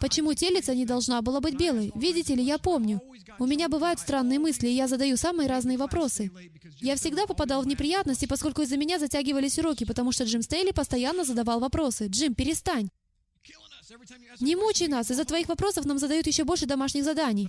[0.00, 1.92] Почему телица не должна была быть белой?
[1.94, 3.00] Видите ли, я помню.
[3.38, 6.32] У меня бывают странные мысли, и я задаю самые разные вопросы.
[6.80, 11.24] Я всегда попадал в неприятности, поскольку из-за меня затягивались уроки, потому что Джим Стейли постоянно
[11.24, 12.08] задавал вопросы.
[12.08, 12.88] «Джим, перестань!»
[14.40, 17.48] Не мучай нас, из-за твоих вопросов нам задают еще больше домашних заданий.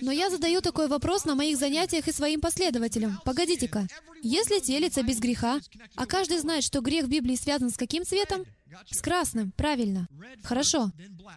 [0.00, 3.20] Но я задаю такой вопрос на моих занятиях и своим последователям.
[3.24, 3.86] Погодите-ка,
[4.22, 5.60] если телится без греха,
[5.96, 8.44] а каждый знает, что грех в Библии связан с каким цветом?
[8.90, 10.08] С красным, правильно.
[10.42, 10.90] Хорошо.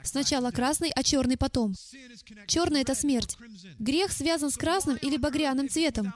[0.04, 1.76] Сначала красный, а черный потом.
[2.48, 3.38] Черный— это смерть.
[3.80, 6.14] Грех связан с красным или багряным цветом.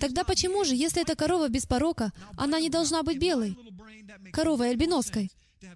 [0.00, 3.56] Тогда почему же, если это корова без порока, она не должна быть белой?
[4.32, 5.30] Коровой альбиноской.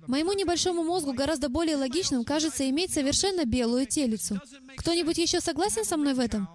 [0.07, 4.41] Моему небольшому мозгу гораздо более логичным кажется иметь совершенно белую телицу.
[4.77, 6.49] Кто-нибудь еще согласен со мной в этом?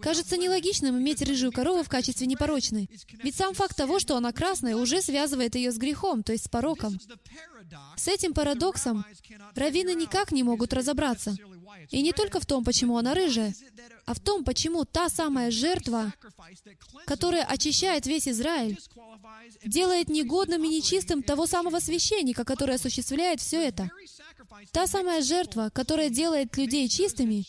[0.00, 2.88] Кажется нелогичным иметь рыжую корову в качестве непорочной.
[3.22, 6.48] Ведь сам факт того, что она красная, уже связывает ее с грехом, то есть с
[6.48, 6.98] пороком.
[7.96, 9.04] С этим парадоксом
[9.54, 11.36] раввины никак не могут разобраться.
[11.90, 13.54] И не только в том, почему она рыжая,
[14.06, 16.12] а в том, почему та самая жертва,
[17.06, 18.78] которая очищает весь Израиль,
[19.64, 23.90] делает негодным и нечистым того самого священника, который осуществляет все это.
[24.72, 27.44] Та самая жертва, которая делает людей чистыми,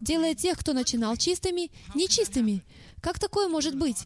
[0.00, 2.62] делает тех, кто начинал чистыми, нечистыми.
[3.00, 3.98] Как такое может быть?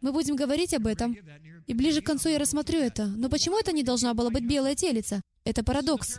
[0.00, 1.16] Мы будем говорить об этом.
[1.66, 3.06] И ближе к концу я рассмотрю это.
[3.06, 5.22] Но почему это не должна была быть белая телица?
[5.44, 6.18] Это парадокс.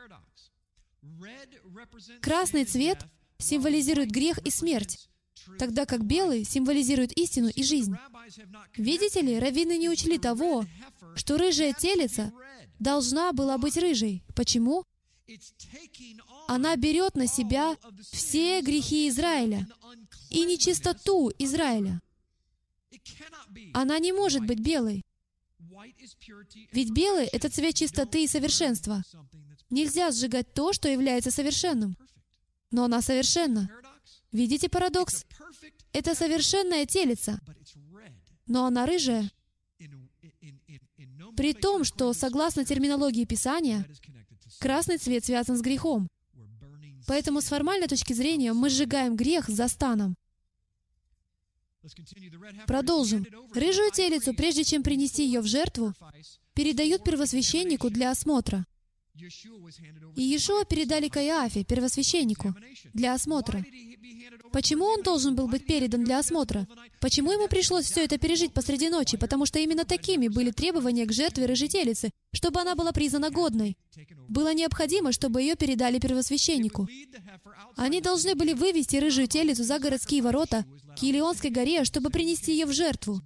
[2.22, 3.00] Красный цвет
[3.38, 5.10] символизирует грех и смерть,
[5.60, 7.96] тогда как белый символизирует истину и жизнь.
[8.76, 10.66] Видите ли, раввины не учли того,
[11.16, 12.32] что рыжая телица
[12.80, 14.24] должна была быть рыжей.
[14.36, 14.86] Почему?
[16.48, 17.78] Она берет на себя
[18.12, 19.68] все грехи Израиля
[20.30, 22.02] и нечистоту Израиля.
[23.74, 25.04] Она не может быть белой.
[26.72, 29.04] Ведь белый— это цвет чистоты и совершенства.
[29.74, 31.98] Нельзя сжигать то, что является совершенным.
[32.70, 33.72] Но она совершенна.
[34.32, 35.26] Видите парадокс?
[35.94, 37.40] Это совершенная телица,
[38.46, 39.32] но она рыжая.
[41.36, 43.84] При том, что, согласно терминологии Писания,
[44.60, 46.08] Красный цвет связан с грехом.
[47.08, 50.16] Поэтому с формальной точки зрения мы сжигаем грех за станом.
[52.68, 53.26] Продолжим.
[53.56, 55.94] Рыжую телицу, прежде чем принести ее в жертву,
[56.54, 58.68] передают первосвященнику для осмотра.
[59.16, 62.56] И Иешуа передали Каиафе, первосвященнику,
[62.94, 63.64] для осмотра.
[64.52, 66.68] Почему он должен был быть передан для осмотра?
[67.00, 69.18] Почему ему пришлось все это пережить посреди ночи?
[69.18, 73.78] Потому что именно такими были требования к жертве рыжетелицы, чтобы она была признана годной.
[74.28, 76.88] Было необходимо, чтобы ее передали первосвященнику.
[77.76, 80.66] Они должны были вывести рыжую телицу за городские ворота
[80.98, 83.22] к Елеонской горе, чтобы принести ее в жертву.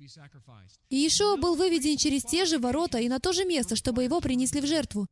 [0.89, 4.19] И Иешуа был выведен через те же ворота и на то же место, чтобы его
[4.19, 5.07] принесли в жертву.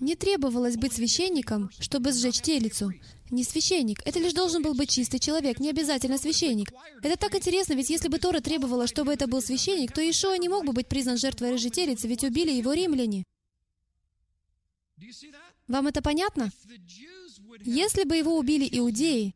[0.00, 2.92] Не требовалось быть священником, чтобы сжечь телицу.
[3.30, 4.00] Не священник.
[4.04, 6.72] Это лишь должен был быть чистый человек, не обязательно священник.
[7.02, 10.48] Это так интересно, ведь если бы Тора требовала, чтобы это был священник, то Ишуа не
[10.48, 13.24] мог бы быть признан жертвой рыжей телицы, ведь убили его римляне.
[15.68, 16.50] Вам это понятно?
[17.64, 19.34] Если бы его убили иудеи,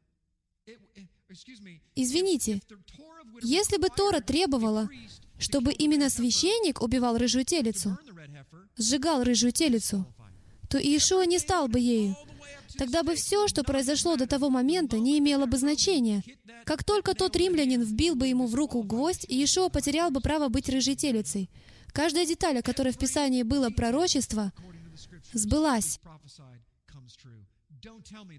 [1.94, 2.60] извините,
[3.42, 4.88] если бы Тора требовала,
[5.38, 7.96] чтобы именно священник убивал рыжую телицу,
[8.78, 10.06] сжигал рыжую телицу,
[10.68, 12.16] то Иешуа не стал бы ею.
[12.76, 16.22] Тогда бы все, что произошло до того момента, не имело бы значения.
[16.64, 20.68] Как только тот римлянин вбил бы ему в руку гвоздь, Иешуа потерял бы право быть
[20.68, 21.50] рыжей телицей.
[21.92, 24.52] Каждая деталь, о которой в Писании было пророчество,
[25.32, 25.98] сбылась.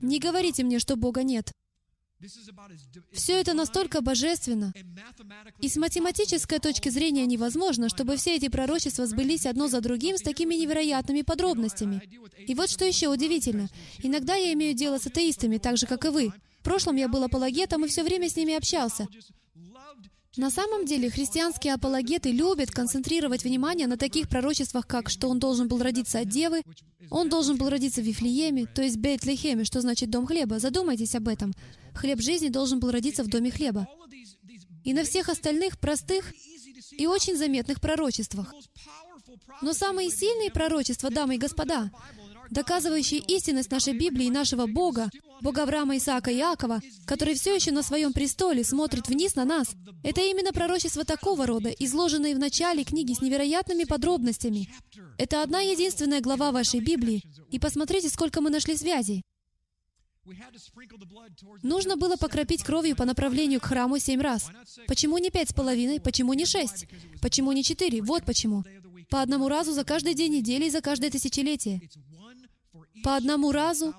[0.02, 1.52] Не говорите мне, что Бога нет.
[3.14, 4.74] Все это настолько божественно.
[5.60, 10.22] И с математической точки зрения невозможно, чтобы все эти пророчества сбылись одно за другим с
[10.22, 12.02] такими невероятными подробностями.
[12.46, 13.70] И вот что еще удивительно.
[14.04, 16.34] Иногда я имею дело с атеистами, так же, как и вы.
[16.60, 19.08] В прошлом я был апологетом и все время с ними общался.
[20.38, 25.68] На самом деле, христианские апологеты любят концентрировать внимание на таких пророчествах, как что он должен
[25.68, 26.62] был родиться от девы,
[27.10, 30.60] он должен был родиться в Вифлееме, то есть Бейт-Лехеме, что значит «дом хлеба».
[30.60, 31.54] Задумайтесь об этом.
[31.96, 33.88] Хлеб жизни должен был родиться в доме хлеба.
[34.84, 36.32] И на всех остальных простых
[36.92, 38.54] и очень заметных пророчествах.
[39.62, 41.92] Но самые сильные пророчества, дамы и господа,
[42.50, 45.10] доказывающие истинность нашей Библии и нашего Бога,
[45.42, 49.70] Бога Авраама, Исаака и Иакова, который все еще на своем престоле смотрит вниз на нас,
[50.04, 54.70] это именно пророчество такого рода, изложенные в начале книги с невероятными подробностями.
[55.18, 59.24] Это одна единственная глава вашей Библии, и посмотрите, сколько мы нашли связей.
[61.64, 64.50] Нужно было покропить кровью по направлению к храму семь раз.
[64.88, 66.00] Почему не пять с половиной?
[66.00, 66.88] Почему не шесть?
[67.22, 68.02] Почему не четыре?
[68.02, 68.64] Вот почему.
[69.10, 71.82] По одному разу за каждый день недели и за каждое тысячелетие
[73.04, 73.94] по одному разу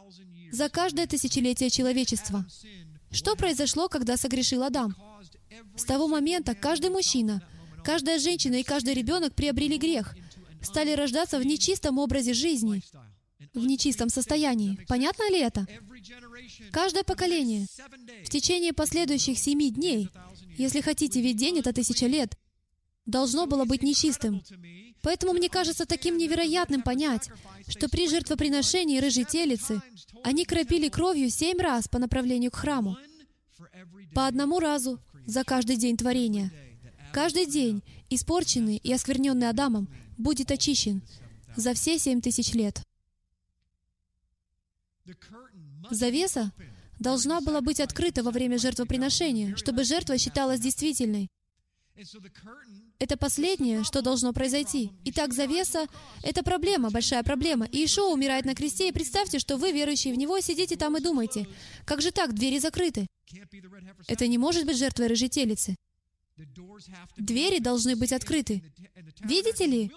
[0.50, 2.44] за каждое тысячелетие человечества.
[3.10, 4.94] Что произошло, когда согрешил Адам?
[5.76, 7.42] С того момента каждый мужчина,
[7.84, 10.14] каждая женщина и каждый ребенок приобрели грех,
[10.62, 12.82] стали рождаться в нечистом образе жизни,
[13.54, 14.78] в нечистом состоянии.
[14.88, 15.66] Понятно ли это?
[16.72, 17.66] Каждое поколение
[18.24, 20.08] в течение последующих семи дней,
[20.56, 22.36] если хотите, ведь день— это тысяча лет,
[23.06, 24.42] должно было быть нечистым.
[25.02, 27.30] Поэтому мне кажется таким невероятным понять,
[27.68, 29.80] что при жертвоприношении рыжей телицы
[30.22, 32.96] они кропили кровью семь раз по направлению к храму.
[34.14, 36.52] По одному разу за каждый день творения.
[37.12, 39.88] Каждый день, испорченный и оскверненный Адамом,
[40.18, 41.02] будет очищен
[41.56, 42.82] за все семь тысяч лет.
[45.90, 46.52] Завеса
[46.98, 51.30] должна была быть открыта во время жертвоприношения, чтобы жертва считалась действительной.
[52.98, 54.90] Это последнее, что должно произойти.
[55.04, 55.86] Итак, завеса—
[56.22, 57.66] это проблема, большая проблема.
[57.66, 61.00] И Ишуа умирает на кресте, и представьте, что вы, верующие в Него, сидите там и
[61.00, 61.46] думаете,
[61.84, 63.06] как же так, двери закрыты?
[64.08, 65.76] Это не может быть жертвой рыжетелицы.
[67.16, 68.62] Двери должны быть открыты.
[69.20, 69.90] Видите ли,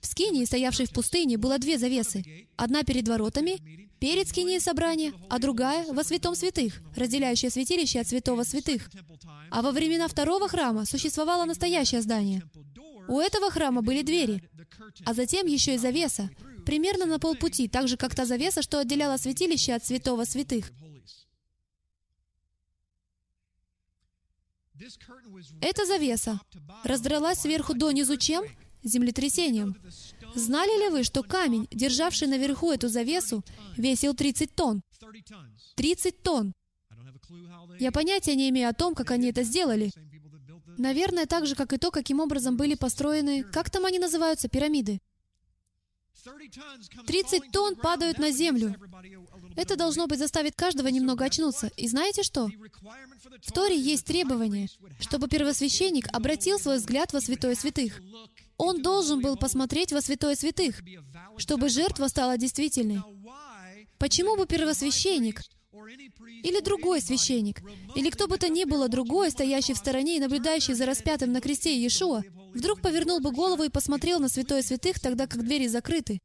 [0.00, 2.46] в скинии, стоявшей в пустыне, было две завесы.
[2.56, 3.58] Одна перед воротами,
[3.98, 8.90] перед скинией собрания, а другая во святом святых, разделяющая святилище от святого святых.
[9.50, 12.42] А во времена второго храма существовало настоящее здание.
[13.08, 14.42] У этого храма были двери,
[15.04, 16.30] а затем еще и завеса,
[16.64, 20.72] примерно на полпути, так же, как та завеса, что отделяла святилище от святого святых.
[25.60, 26.40] Эта завеса
[26.84, 28.44] раздралась сверху донизу чем?
[28.82, 29.76] Землетрясением.
[30.34, 33.44] Знали ли вы, что камень, державший наверху эту завесу,
[33.76, 34.82] весил 30 тонн?
[35.76, 36.52] 30 тонн!
[37.78, 39.90] Я понятия не имею о том, как они это сделали.
[40.78, 45.00] Наверное, так же, как и то, каким образом были построены, как там они называются, пирамиды.
[47.06, 48.74] 30 тонн падают на землю.
[49.56, 51.70] Это должно быть заставит каждого немного очнуться.
[51.76, 52.48] И знаете что?
[53.42, 54.68] В Торе есть требование,
[55.00, 58.00] чтобы первосвященник обратил свой взгляд во святое святых.
[58.56, 60.82] Он должен был посмотреть во святое святых,
[61.38, 63.00] чтобы жертва стала действительной.
[63.98, 65.42] Почему бы первосвященник
[66.42, 67.62] или другой священник,
[67.94, 71.40] или кто бы то ни было другой, стоящий в стороне и наблюдающий за распятым на
[71.40, 72.22] кресте Иешуа,
[72.54, 76.20] вдруг повернул бы голову и посмотрел на святое святых, тогда как двери закрыты.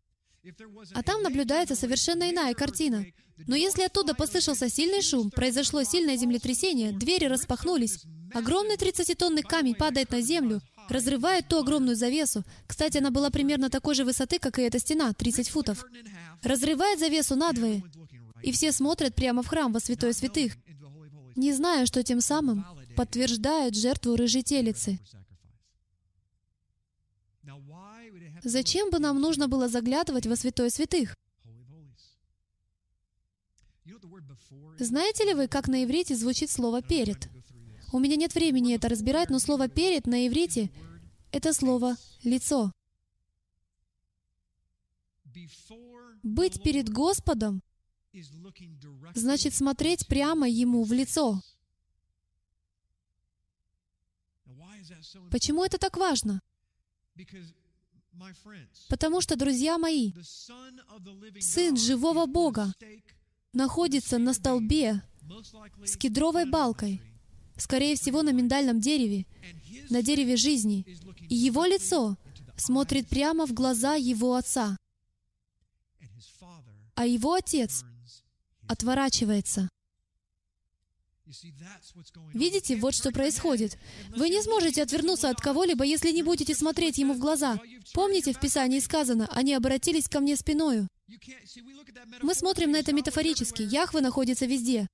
[0.94, 3.06] А там наблюдается совершенно иная картина.
[3.48, 10.12] Но если оттуда послышался сильный шум, произошло сильное землетрясение, двери распахнулись, огромный 30-тонный камень падает
[10.12, 12.44] на землю, разрывает ту огромную завесу.
[12.68, 15.86] Кстати, она была примерно такой же высоты, как и эта стена, 30 футов.
[16.44, 17.84] Разрывает завесу надвое,
[18.42, 20.54] и все смотрят прямо в храм во святое святых,
[21.36, 22.66] не зная, что тем самым
[22.96, 25.00] подтверждают жертву рыжей телицы.
[28.46, 31.18] Зачем бы нам нужно было заглядывать во святое святых?
[34.78, 37.28] Знаете ли вы, как на иврите звучит слово «перед»?
[37.92, 40.70] У меня нет времени это разбирать, но слово «перед» на иврите—
[41.32, 42.72] это слово «лицо».
[46.22, 47.64] Быть перед Господом
[49.16, 51.42] значит смотреть прямо Ему в лицо.
[55.32, 56.42] Почему это так важно?
[58.90, 60.14] Потому что, друзья мои,
[61.40, 62.74] Сын живого Бога
[63.54, 65.02] находится на столбе
[65.84, 67.02] с кедровой балкой,
[67.58, 69.26] скорее всего, на миндальном дереве,
[69.90, 70.86] на дереве жизни,
[71.30, 72.18] и его лицо
[72.58, 74.78] смотрит прямо в глаза его отца,
[76.96, 77.84] а его отец
[78.68, 79.70] отворачивается.
[82.34, 83.78] Видите, вот что происходит.
[84.16, 87.60] Вы не сможете отвернуться от кого-либо, если не будете смотреть ему в глаза.
[87.94, 90.88] Помните, в Писании сказано, они обратились ко мне спиною.
[92.22, 93.62] Мы смотрим на это метафорически.
[93.62, 94.88] Яхве находится везде.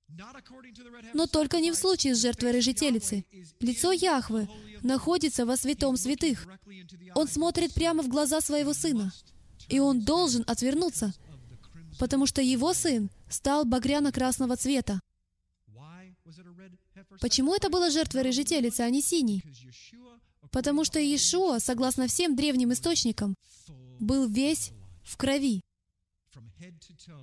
[1.14, 3.26] Но только не в случае с жертвой рыжетелицы.
[3.60, 4.50] Лицо Яхвы
[4.84, 6.48] находится во святом святых.
[7.16, 9.12] Он смотрит прямо в глаза своего сына.
[9.70, 11.14] И он должен отвернуться,
[12.00, 15.00] потому что его сын стал багряно-красного цвета.
[17.20, 19.44] Почему это было жертвой рыжетелицы, а не синий?
[20.52, 23.36] Потому что Иешуа, согласно всем древним источникам,
[24.00, 24.72] был весь
[25.04, 25.62] в крови,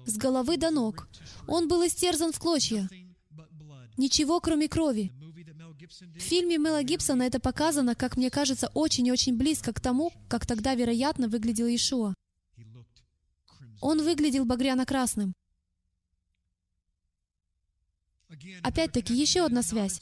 [0.07, 1.09] с головы до ног.
[1.47, 2.89] Он был истерзан в клочья.
[3.97, 5.13] Ничего, кроме крови.
[6.17, 10.75] В фильме Мела Гибсона это показано, как мне кажется, очень-очень близко к тому, как тогда,
[10.75, 12.15] вероятно, выглядел Иешуа.
[13.81, 15.35] Он выглядел багряно-красным.
[18.63, 20.01] Опять-таки, еще одна связь.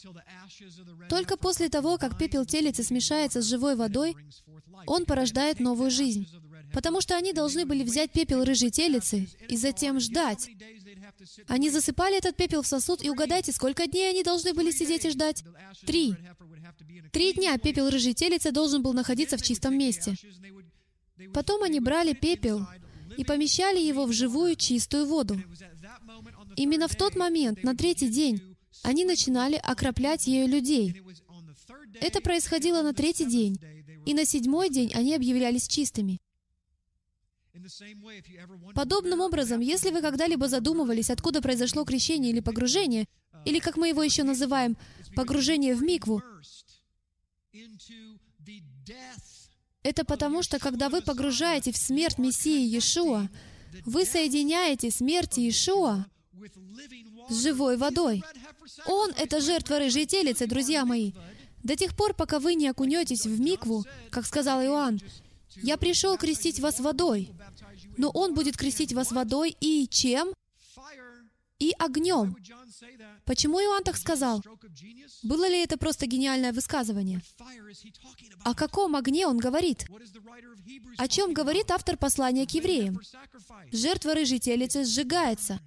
[1.08, 4.16] Только после того, как пепел телицы смешается с живой водой,
[4.86, 6.26] он порождает новую жизнь.
[6.72, 10.50] Потому что они должны были взять пепел рыжей телицы и затем ждать.
[11.46, 15.10] Они засыпали этот пепел в сосуд, и угадайте, сколько дней они должны были сидеть и
[15.10, 15.44] ждать?
[15.86, 16.14] Три.
[17.12, 20.16] Три дня пепел рыжей телицы должен был находиться в чистом месте.
[21.32, 22.66] Потом они брали пепел
[23.16, 25.40] и помещали его в живую чистую воду.
[26.56, 31.02] Именно в тот момент, на третий день, они начинали окроплять ею людей.
[32.00, 33.58] Это происходило на третий день,
[34.04, 36.20] и на седьмой день они объявлялись чистыми.
[38.74, 43.06] Подобным образом, если вы когда-либо задумывались, откуда произошло крещение или погружение,
[43.44, 44.76] или, как мы его еще называем,
[45.14, 46.22] погружение в микву,
[49.82, 53.28] это потому, что когда вы погружаете в смерть Мессии Иешуа,
[53.84, 56.06] вы соединяете смерть Иешуа
[57.28, 58.22] с живой водой.
[58.86, 61.12] Он— это жертва рыжей телицы, друзья мои.
[61.62, 65.00] До тех пор, пока вы не окунетесь в микву, как сказал Иоанн,
[65.62, 67.30] «Я пришел крестить вас водой».
[67.96, 70.32] Но Он будет крестить вас водой и чем?
[71.58, 72.36] И огнем.
[73.24, 74.42] Почему Иоанн так сказал?
[75.22, 77.22] Было ли это просто гениальное высказывание?
[78.44, 79.86] О каком огне он говорит?
[80.98, 83.00] О чем говорит автор послания к евреям?
[83.72, 85.60] Жертва рыжей телицы сжигается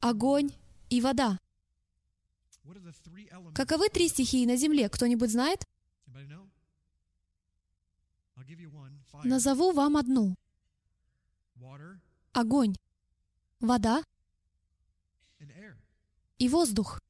[0.00, 0.50] огонь
[0.90, 1.38] и вода.
[3.54, 4.88] Каковы три стихии на земле?
[4.88, 5.64] Кто-нибудь знает?
[9.24, 10.34] Назову вам одну.
[12.32, 12.74] Огонь,
[13.60, 14.02] вода
[16.38, 17.00] и воздух.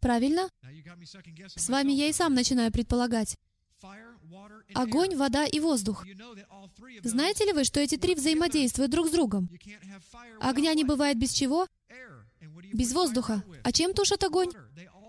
[0.00, 0.48] Правильно?
[1.56, 3.36] С вами я и сам начинаю предполагать.
[4.74, 6.04] Огонь, вода и воздух.
[7.02, 9.48] Знаете ли вы, что эти три взаимодействуют друг с другом?
[10.40, 11.66] Огня не бывает без чего?
[12.72, 13.42] Без воздуха.
[13.62, 14.50] А чем тушат огонь?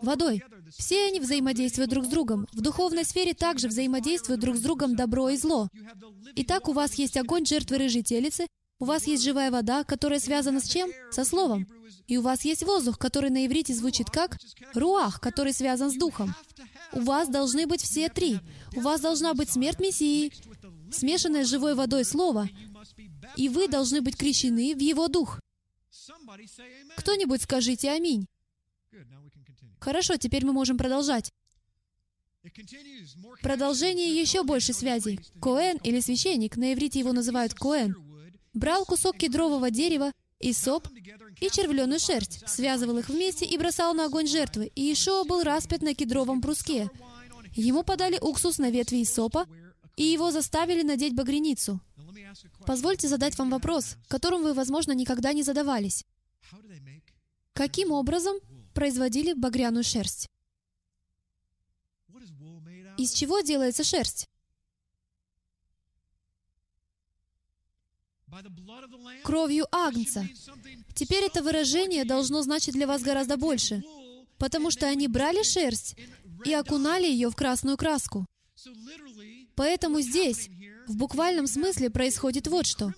[0.02, 0.44] Водой.
[0.78, 2.48] Все они взаимодействуют друг с другом.
[2.52, 5.70] В духовной сфере также взаимодействуют друг с другом добро и зло.
[6.36, 8.48] Итак, у вас есть огонь жертвы рыжей телицы,
[8.80, 10.90] у вас есть живая вода, которая связана с чем?
[11.12, 11.68] Со словом.
[12.08, 14.38] И у вас есть воздух, который на иврите звучит как
[14.74, 16.36] руах, который связан с духом.
[16.92, 18.40] У вас должны быть все три.
[18.76, 20.32] У вас должна быть смерть Мессии,
[20.92, 22.50] смешанная с живой водой Слово,
[23.36, 25.40] и вы должны быть крещены в Его Дух.
[26.98, 28.28] Кто-нибудь скажите «Аминь».
[29.80, 31.32] Хорошо, теперь мы можем продолжать.
[33.42, 35.20] Продолжение еще больше связей.
[35.42, 37.96] Коэн или священник, на иврите его называют Коэн,
[38.54, 40.12] брал кусок кедрового дерева,
[40.44, 40.88] и соп,
[41.40, 45.82] и червленую шерсть, связывал их вместе и бросал на огонь жертвы, и Ишуа был распят
[45.82, 46.90] на кедровом бруске.
[47.56, 49.48] Ему подали уксус на ветви исопа,
[49.96, 51.80] и его заставили надеть багряницу.
[52.66, 56.06] Позвольте задать вам вопрос, которым вы, возможно, никогда не задавались.
[57.54, 58.36] Каким образом
[58.74, 60.30] производили багряную шерсть?
[62.98, 64.30] Из чего делается шерсть?
[69.24, 70.28] Кровью Агнца.
[70.96, 73.84] Теперь это выражение должно значить для вас гораздо больше,
[74.38, 75.96] потому что они брали шерсть
[76.46, 78.26] и окунали ее в красную краску.
[79.56, 80.50] Поэтому здесь,
[80.88, 82.94] в буквальном смысле, происходит вот что.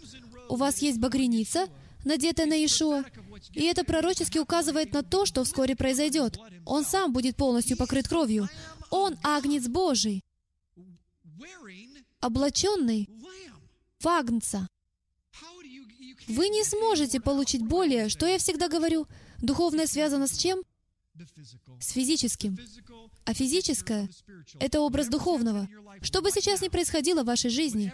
[0.50, 1.68] У вас есть багряница,
[2.04, 3.04] надетая на Ишуа,
[3.54, 6.40] и это пророчески указывает на то, что вскоре произойдет.
[6.66, 8.48] Он сам будет полностью покрыт кровью.
[8.90, 10.24] Он Агнец Божий,
[12.20, 13.10] облаченный
[14.00, 14.68] в Агнца.
[16.28, 19.08] Вы не сможете получить более, что я всегда говорю,
[19.42, 20.62] духовное связано с чем?
[21.80, 22.58] С физическим.
[23.26, 24.10] А физическое—
[24.60, 25.68] это образ духовного.
[26.02, 27.94] Что бы сейчас ни происходило в вашей жизни,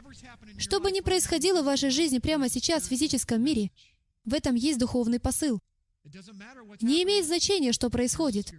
[0.58, 3.72] что бы ни происходило в вашей жизни прямо сейчас в физическом мире,
[4.26, 5.60] в этом есть духовный посыл.
[6.82, 8.52] Не имеет значения, что происходит.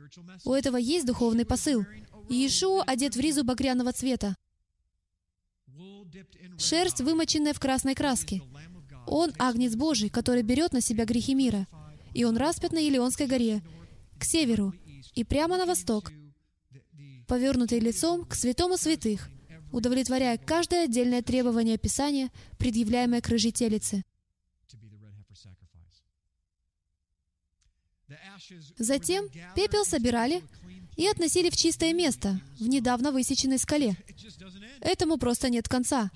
[0.45, 1.85] У этого есть духовный посыл.
[2.29, 4.37] Иешуа одет в ризу багряного цвета.
[6.59, 8.43] Шерсть, вымоченная в красной краске.
[9.07, 11.67] Он— Агнец Божий, который берет на себя грехи мира.
[12.15, 13.63] И он распят на Елеонской горе,
[14.19, 14.75] к северу,
[15.15, 16.13] и прямо на восток,
[17.27, 19.29] повернутый лицом к святому святых,
[19.73, 24.05] удовлетворяя каждое отдельное требование Писания, предъявляемое к рыжей телице.
[28.79, 30.43] Затем пепел собирали
[30.97, 33.97] и относили в чистое место, в недавно высеченной скале.
[34.81, 36.11] Этому просто нет конца.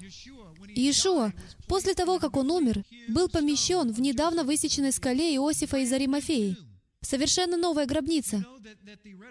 [0.75, 1.33] Иешуа,
[1.69, 6.57] после того, как он умер, был помещен в недавно высеченной скале Иосифа из Аримафеи.
[7.03, 8.45] Совершенно новая гробница.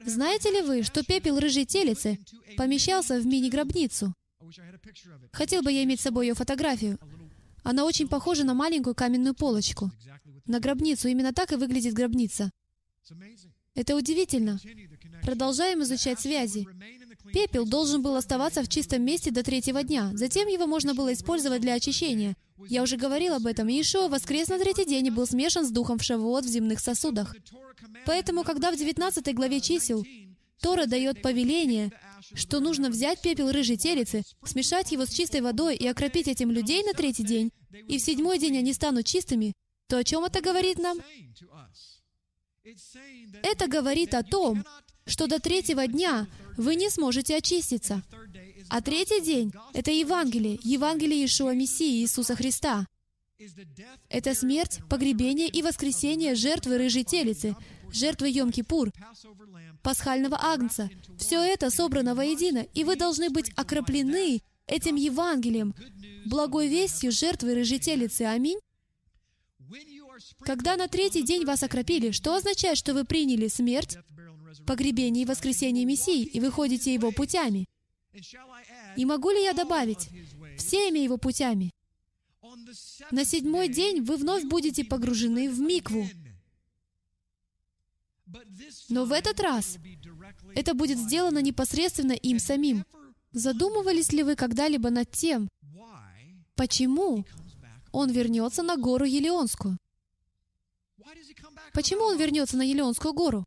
[0.06, 2.20] Знаете ли вы, что пепел рыжей телицы
[2.58, 4.14] помещался в мини-гробницу?
[5.34, 7.00] Хотел бы я иметь с собой ее фотографию.
[7.64, 9.92] Она очень похожа на маленькую каменную полочку.
[10.46, 11.08] На гробницу.
[11.08, 12.52] Именно так и выглядит гробница.
[13.74, 14.60] Это удивительно.
[15.24, 16.68] Продолжаем изучать связи.
[17.34, 20.12] Пепел должен был оставаться в чистом месте до третьего дня.
[20.14, 22.36] Затем его можно было использовать для очищения.
[22.68, 23.68] Я уже говорил об этом.
[23.68, 27.36] Иешуа воскрес на третий день и был смешан с духом в Шавуот в земных сосудах.
[28.06, 30.06] Поэтому, когда в 19 главе чисел
[30.62, 31.92] Тора дает повеление,
[32.34, 36.84] что нужно взять пепел рыжей телицы, смешать его с чистой водой и окропить этим людей
[36.84, 37.52] на третий день,
[37.88, 39.54] и в седьмой день они станут чистыми,
[39.88, 40.98] то о чем это говорит нам?
[43.44, 44.66] Это говорит о том,
[45.06, 48.04] что до третьего дня вы не сможете очиститься.
[48.70, 52.88] А третий день— это Евангелие, Евангелие Иешуа Мессии Иисуса Христа.
[54.10, 57.56] Это смерть, погребение и воскресение жертвы рыжей телицы,
[57.92, 58.92] жертвы Йом-Кипур,
[59.84, 60.90] пасхального агнца.
[61.20, 65.76] Все это собрано воедино, и вы должны быть окроплены этим Евангелием,
[66.26, 68.24] благой вестью жертвы рыжей телицы.
[68.24, 68.60] Аминь.
[70.40, 73.98] Когда на третий день вас окропили, что означает, что вы приняли смерть,
[74.66, 77.66] погребение и воскресение Мессии, и вы ходите Его путями?
[78.96, 80.10] И могу ли я добавить,
[80.58, 81.72] всеми Его путями?
[83.12, 86.08] На седьмой день вы вновь будете погружены в микву.
[88.90, 89.78] Но в этот раз
[90.56, 92.86] это будет сделано непосредственно им самим.
[93.32, 95.50] Задумывались ли вы когда-либо над тем,
[96.56, 97.26] почему
[97.92, 99.78] он вернется на гору Елеонскую?
[101.74, 103.46] Почему он вернется на Елеонскую гору?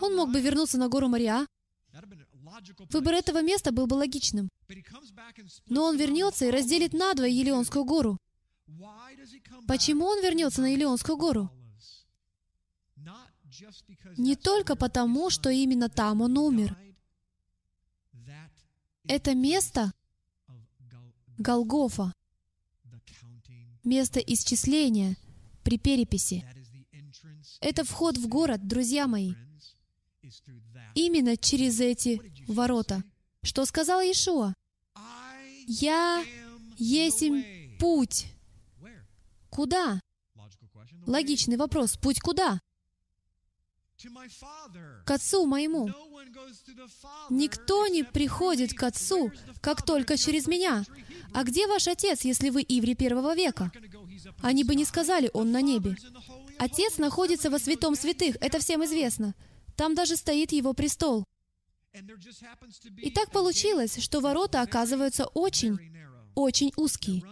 [0.00, 1.46] Он мог бы вернуться на гору Мария.
[2.90, 4.50] Выбор этого места был бы логичным.
[5.66, 8.18] Но он вернется и разделит надвое Елеонскую гору.
[9.66, 11.50] Почему он вернется на Елеонскую гору?
[14.16, 16.76] Не только потому, что именно там он умер.
[19.04, 19.92] Это место
[21.38, 22.12] Голгофа,
[23.84, 25.16] место исчисления
[25.62, 26.44] при переписи.
[27.60, 29.34] Это вход в город, друзья мои.
[30.94, 33.02] именно через эти ворота.
[33.42, 34.54] Что сказал Иешуа?
[35.66, 36.24] «Я
[36.78, 37.24] есть
[37.78, 38.26] путь».
[39.50, 40.00] Куда?
[41.06, 41.96] Логичный вопрос.
[41.96, 42.60] Путь куда?
[45.04, 45.90] К Отцу моему.
[47.30, 50.84] Никто не приходит к Отцу, как только через меня.
[51.32, 53.72] А где ваш Отец, если вы иври первого века?
[54.42, 55.96] Они бы не сказали, Он на небе.
[56.58, 59.34] Отец находится во святом святых, это всем известно.
[59.76, 61.24] Там даже стоит Его престол.
[61.92, 65.78] И так получилось, что ворота оказываются очень,
[66.34, 67.22] очень узкие.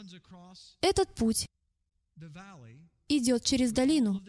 [0.80, 1.46] Этот путь
[3.08, 4.22] идет через долину,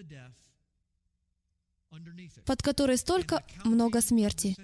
[2.46, 4.56] под которой столько много смерти.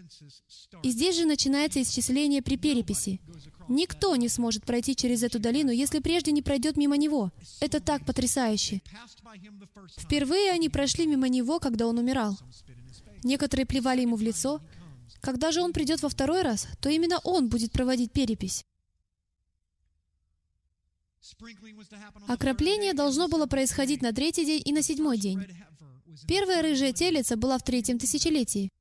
[0.84, 3.20] И здесь же начинается исчисление при переписи.
[3.68, 7.32] Никто не сможет пройти через эту долину, если прежде не пройдет мимо него.
[7.60, 8.82] Это так потрясающе.
[9.98, 12.38] Впервые они прошли мимо него, когда он умирал.
[13.24, 14.62] Некоторые плевали ему в лицо.
[15.22, 18.66] Когда же он придет во второй раз, то именно он будет проводить перепись.
[22.28, 25.46] Окропление должно было происходить на третий день и на седьмой день.
[26.28, 28.72] Первая рыжая телица была в третьем тысячелетии.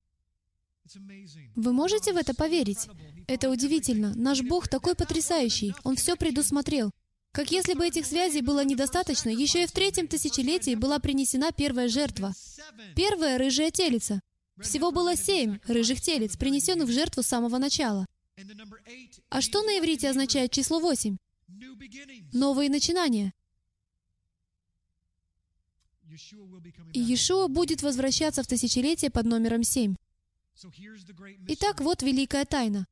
[1.55, 2.89] Вы можете в это поверить?
[3.27, 4.13] Это удивительно.
[4.17, 5.75] Наш Бог такой потрясающий.
[5.85, 6.91] Он все предусмотрел.
[7.33, 11.89] Как если бы этих связей было недостаточно, еще и в третьем тысячелетии была принесена первая
[11.89, 12.35] жертва.
[12.97, 14.21] Первая рыжая телица.
[14.61, 18.07] Всего было семь рыжих телец, принесенных в жертву с самого начала.
[19.29, 21.19] А что на иврите означает число восемь?
[22.33, 23.33] Новые начинания.
[26.93, 29.97] И Иешуа будет возвращаться в тысячелетие под номером семь.
[31.49, 32.87] Итак, вот великая тайна.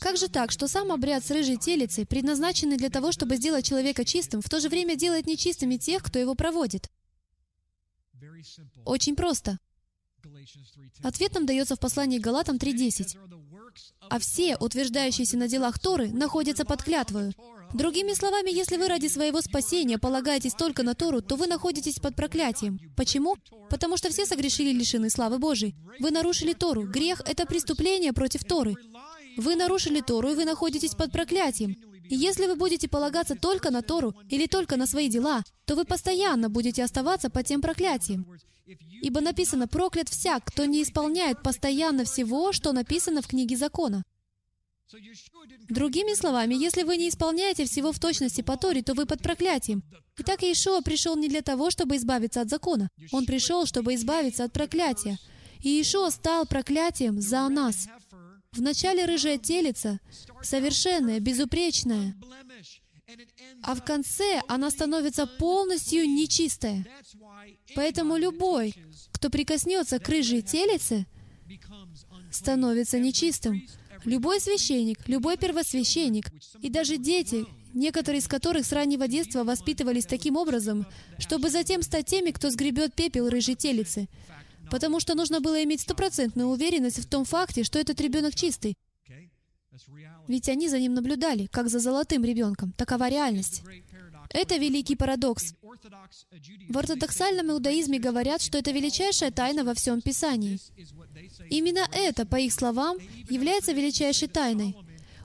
[0.00, 4.04] Как же так, что сам обряд с рыжей телицей, предназначенный для того, чтобы сделать человека
[4.04, 6.90] чистым, в то же время делает нечистыми тех, кто его проводит?
[8.84, 9.58] Очень просто.
[11.02, 13.18] Ответ нам дается в послании Галатам 3.10.
[14.08, 17.32] «А все, утверждающиеся на делах Торы, находятся под клятвою,
[17.74, 22.14] Другими словами, если вы ради своего спасения полагаетесь только на Тору, то вы находитесь под
[22.14, 22.78] проклятием.
[22.96, 23.34] Почему?
[23.68, 25.74] Потому что все согрешили лишены славы Божией.
[25.98, 26.84] Вы нарушили Тору.
[26.84, 28.76] Грех— это преступление против Торы.
[29.36, 31.74] Вы нарушили Тору, и вы находитесь под проклятием.
[32.08, 35.84] И если вы будете полагаться только на Тору или только на свои дела, то вы
[35.84, 38.26] постоянно будете оставаться под тем проклятием.
[39.02, 44.04] Ибо написано «проклят всяк, кто не исполняет постоянно всего, что написано в книге закона».
[45.68, 49.82] Другими словами, если вы не исполняете всего в точности по Торе, то вы под проклятием.
[50.18, 52.88] Итак, Иешуа пришел не для того, чтобы избавиться от закона.
[53.10, 55.18] Он пришел, чтобы избавиться от проклятия.
[55.60, 57.88] И Иешуа стал проклятием за нас.
[58.56, 60.00] Вначале рыжая телица,
[60.42, 62.14] совершенная, безупречная,
[63.62, 66.86] а в конце она становится полностью нечистая.
[67.74, 68.74] Поэтому любой,
[69.12, 71.06] кто прикоснется к рыжей телице,
[72.30, 73.66] становится нечистым.
[74.04, 76.26] Любой священник, любой первосвященник
[76.60, 80.86] и даже дети, некоторые из которых с раннего детства воспитывались таким образом,
[81.18, 84.08] чтобы затем стать теми, кто сгребет пепел рыжей телицы.
[84.74, 88.76] Потому что нужно было иметь стопроцентную уверенность в том факте, что этот ребенок чистый.
[90.26, 92.72] Ведь они за ним наблюдали, как за золотым ребенком.
[92.72, 93.62] Такова реальность.
[94.30, 95.54] Это великий парадокс.
[96.68, 100.58] В ортодоксальном иудаизме говорят, что это величайшая тайна во всем Писании.
[101.50, 102.98] Именно это, по их словам,
[103.30, 104.74] является величайшей тайной.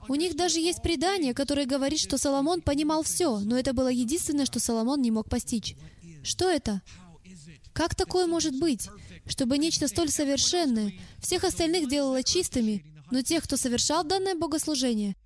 [0.06, 4.46] У них даже есть предание, которое говорит, что Соломон понимал все, но это было единственное,
[4.46, 5.74] что Соломон не мог постичь.
[6.22, 6.82] Что это?
[7.72, 8.88] Как такое может быть,
[9.26, 15.16] чтобы нечто столь совершенное всех остальных делало чистыми, но тех, кто совершал данное богослужение,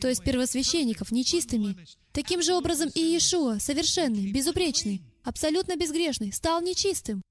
[0.00, 1.76] то есть первосвященников, нечистыми.
[2.12, 7.22] Таким же образом и Иешуа, совершенный, безупречный, абсолютно безгрешный, стал нечистым.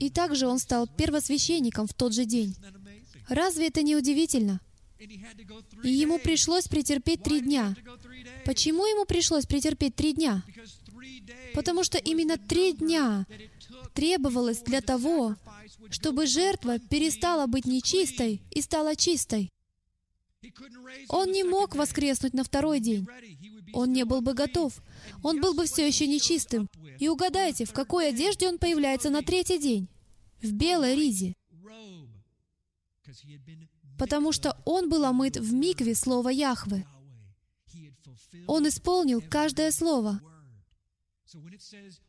[0.00, 2.56] И также он стал первосвященником в тот же день.
[3.28, 4.60] Разве это не удивительно?
[5.82, 7.74] И ему пришлось претерпеть три дня.
[8.44, 10.42] Почему ему пришлось претерпеть три дня?
[11.54, 13.26] Потому что именно три дня
[13.94, 15.36] требовалось для того,
[15.90, 19.50] чтобы жертва перестала быть нечистой и стала чистой.
[21.08, 23.06] Он не мог воскреснуть на второй день.
[23.72, 24.82] Он не был бы готов.
[25.22, 26.68] Он был бы все еще нечистым.
[26.98, 29.88] И угадайте, в какой одежде он появляется на третий день?
[30.42, 31.34] В белой ризе.
[33.98, 36.84] Потому что он был омыт в микве слова Яхвы.
[38.46, 40.20] Он исполнил каждое слово.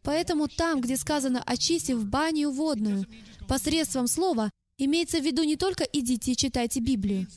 [0.04, 3.06] Поэтому там, где сказано «очистив баню водную»
[3.48, 7.28] посредством слова, имеется в виду не только «идите читайте Библию».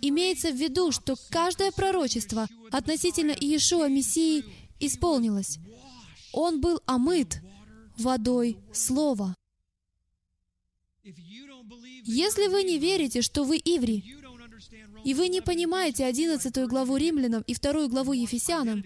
[0.00, 4.44] Имеется в виду, что каждое пророчество относительно Иешуа Мессии
[4.78, 5.58] исполнилось.
[6.32, 7.40] Он был омыт
[7.98, 9.34] водой Слова.
[12.04, 14.16] Если вы не верите, что вы иври,
[15.04, 18.84] и вы не понимаете 11 главу Римлянам и 2 главу Ефесянам,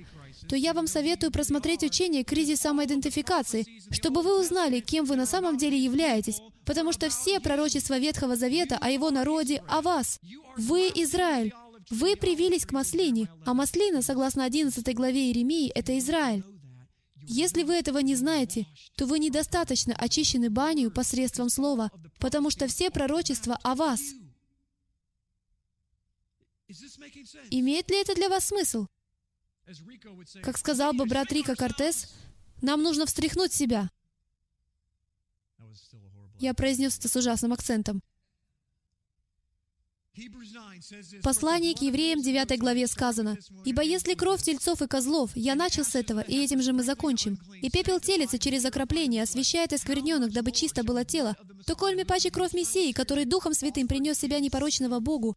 [0.48, 5.58] то я вам советую просмотреть учение «Кризис самоидентификации», чтобы вы узнали, кем вы на самом
[5.58, 10.18] деле являетесь, потому что все пророчества Ветхого Завета о его народе, о вас.
[10.56, 11.52] Вы Израиль.
[11.90, 16.44] Вы привились к маслине, а маслина, согласно 11 главе Иеремии, это Израиль.
[17.22, 18.66] Если вы этого не знаете,
[18.96, 24.00] то вы недостаточно очищены банью посредством слова, потому что все пророчества о вас.
[27.50, 28.86] Имеет ли это для вас смысл?
[30.42, 32.12] Как сказал бы брат Рика Кортес,
[32.62, 33.90] нам нужно встряхнуть себя.
[36.38, 38.02] Я произнес это с ужасным акцентом.
[40.14, 45.84] В послании к евреям 9 главе сказано, «Ибо если кровь тельцов и козлов, я начал
[45.84, 50.50] с этого, и этим же мы закончим, и пепел телица через окропление освещает оскверненных, дабы
[50.50, 51.36] чисто было тело,
[51.66, 55.36] то кольми паче кровь Мессии, который Духом Святым принес себя непорочного Богу,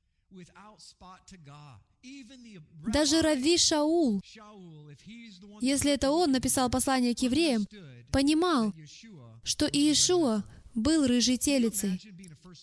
[2.91, 4.21] даже Рави Шаул,
[5.61, 7.67] если это он написал послание к евреям,
[8.11, 8.73] понимал,
[9.43, 12.01] что Иешуа был рыжей телицей.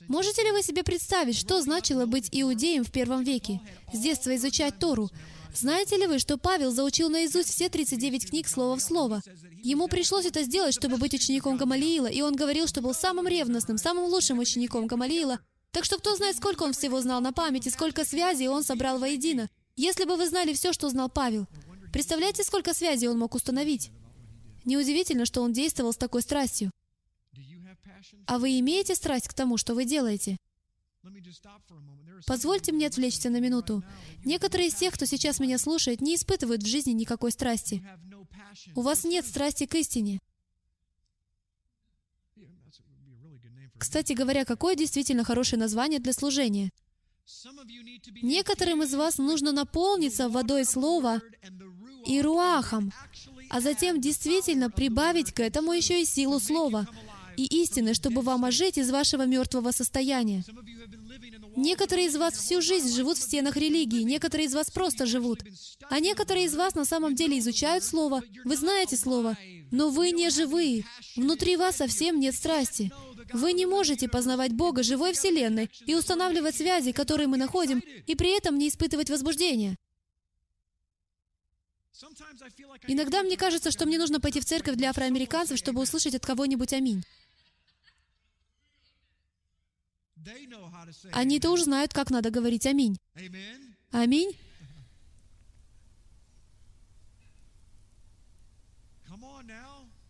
[0.08, 3.60] Можете ли вы себе представить, что значило быть иудеем в первом веке,
[3.92, 5.10] с детства изучать Тору?
[5.54, 9.22] Знаете ли вы, что Павел заучил наизусть все 39 книг слово в слово?
[9.62, 13.78] Ему пришлось это сделать, чтобы быть учеником Гамалиила, и он говорил, что был самым ревностным,
[13.78, 15.40] самым лучшим учеником Гамалиила.
[15.72, 18.98] Так что кто знает, сколько он всего знал на память и сколько связей он собрал
[18.98, 19.48] воедино.
[19.76, 21.46] Если бы вы знали все, что знал Павел,
[21.92, 23.90] представляете, сколько связей он мог установить?
[24.64, 26.70] Неудивительно, что он действовал с такой страстью.
[28.26, 30.36] А вы имеете страсть к тому, что вы делаете?
[32.26, 33.82] Позвольте мне отвлечься на минуту.
[34.24, 37.82] Некоторые из тех, кто сейчас меня слушает, не испытывают в жизни никакой страсти.
[38.74, 40.18] У вас нет страсти к истине.
[43.78, 46.70] Кстати говоря, какое действительно хорошее название для служения?
[48.22, 51.20] Некоторым из вас нужно наполниться водой Слова
[52.06, 52.92] и руахом,
[53.50, 56.86] а затем действительно прибавить к этому еще и силу Слова
[57.36, 60.42] и истины, чтобы вам ожить из вашего мертвого состояния.
[61.54, 65.44] Некоторые из вас всю жизнь живут в стенах религии, некоторые из вас просто живут.
[65.90, 69.36] А некоторые из вас на самом деле изучают Слово, вы знаете Слово,
[69.70, 70.84] но вы не живые.
[71.16, 72.90] Внутри вас совсем нет страсти.
[73.32, 78.36] Вы не можете познавать Бога живой Вселенной и устанавливать связи, которые мы находим, и при
[78.36, 79.76] этом не испытывать возбуждения.
[82.86, 86.72] Иногда мне кажется, что мне нужно пойти в церковь для афроамериканцев, чтобы услышать от кого-нибудь
[86.72, 87.04] «Аминь».
[91.12, 92.98] Они-то уж знают, как надо говорить «Аминь».
[93.90, 94.36] Аминь.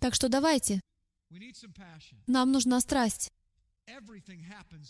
[0.00, 0.80] Так что давайте.
[2.26, 3.30] Нам нужна страсть.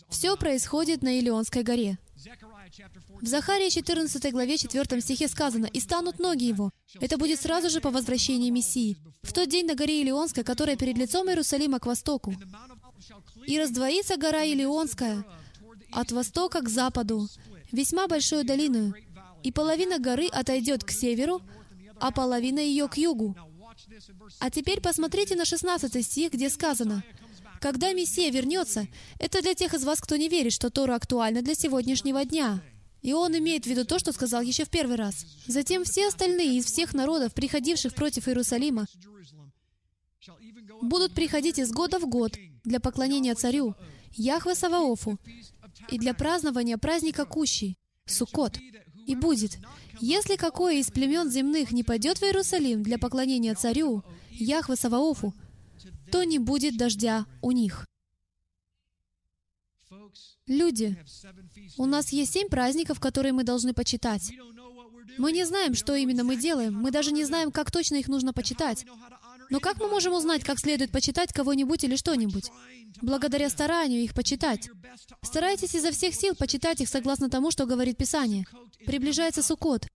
[0.09, 1.97] Все происходит на Илионской горе.
[3.21, 6.71] В Захарии 14 главе 4 стихе сказано, «И станут ноги его».
[6.99, 8.97] Это будет сразу же по возвращении Мессии.
[9.21, 12.33] В тот день на горе Илионской, которая перед лицом Иерусалима к востоку.
[13.45, 15.23] «И раздвоится гора Илионская
[15.91, 17.27] от востока к западу,
[17.71, 18.93] весьма большую долину,
[19.43, 21.41] и половина горы отойдет к северу,
[21.99, 23.35] а половина ее к югу».
[24.39, 27.03] А теперь посмотрите на 16 стих, где сказано,
[27.61, 28.87] «Когда Мессия вернется,
[29.19, 32.61] это для тех из вас, кто не верит, что Тора актуальна для сегодняшнего дня».
[33.01, 35.25] И он имеет в виду то, что сказал еще в первый раз.
[35.47, 38.87] Затем все остальные из всех народов, приходивших против Иерусалима,
[40.81, 43.75] будут приходить из года в год для поклонения царю,
[44.11, 45.17] Яхве Саваофу,
[45.89, 48.59] и для празднования праздника Кущи, Суккот.
[49.09, 49.57] И будет,
[49.99, 55.33] если какое из племен земных не пойдет в Иерусалим для поклонения царю, Яхве Саваофу,
[56.11, 57.87] то не будет дождя у них.
[60.45, 60.95] Люди,
[61.77, 64.31] у нас есть семь праздников, которые мы должны почитать.
[65.17, 66.75] Мы не знаем, что именно мы делаем.
[66.75, 68.85] Мы даже не знаем, как точно их нужно почитать.
[69.49, 72.51] Но как мы можем узнать, как следует почитать кого-нибудь или что-нибудь?
[73.01, 74.69] Благодаря старанию их почитать.
[75.23, 78.45] Старайтесь изо всех сил почитать их согласно тому, что говорит Писание.
[78.85, 79.87] Приближается Суккот.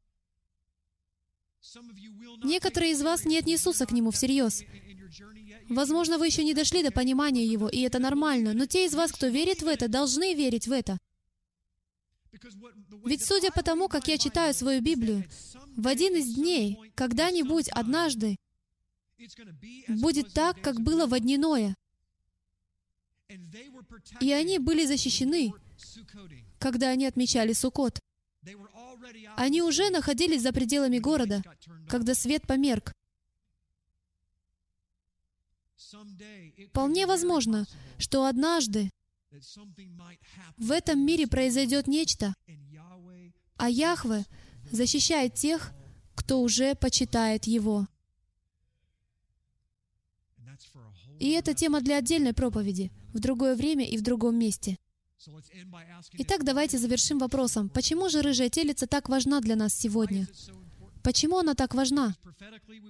[2.43, 4.63] Некоторые из вас не отнесутся к нему всерьез.
[5.69, 9.13] Возможно, вы еще не дошли до понимания его, и это нормально, но те из вас,
[9.13, 10.99] кто верит в это, должны верить в это.
[13.05, 15.25] Ведь судя по тому, как я читаю свою Библию,
[15.77, 18.37] в один из дней, когда-нибудь, однажды,
[19.89, 21.74] будет так, как было в дни Ноя.
[24.20, 25.53] И они были защищены,
[26.59, 28.01] когда они отмечали Суккот.
[29.36, 31.43] Они уже находились за пределами города,
[31.89, 32.93] когда свет померк.
[36.69, 37.66] Вполне возможно,
[37.99, 38.91] что однажды
[40.57, 42.35] в этом мире произойдет нечто,
[43.57, 44.24] а Яхве
[44.70, 45.73] защищает тех,
[46.15, 47.86] кто уже почитает Его.
[51.19, 54.78] И это тема для отдельной проповеди, в другое время и в другом месте.
[56.19, 60.27] Итак, давайте завершим вопросом, почему же рыжая телица так важна для нас сегодня?
[61.03, 62.16] Почему она так важна?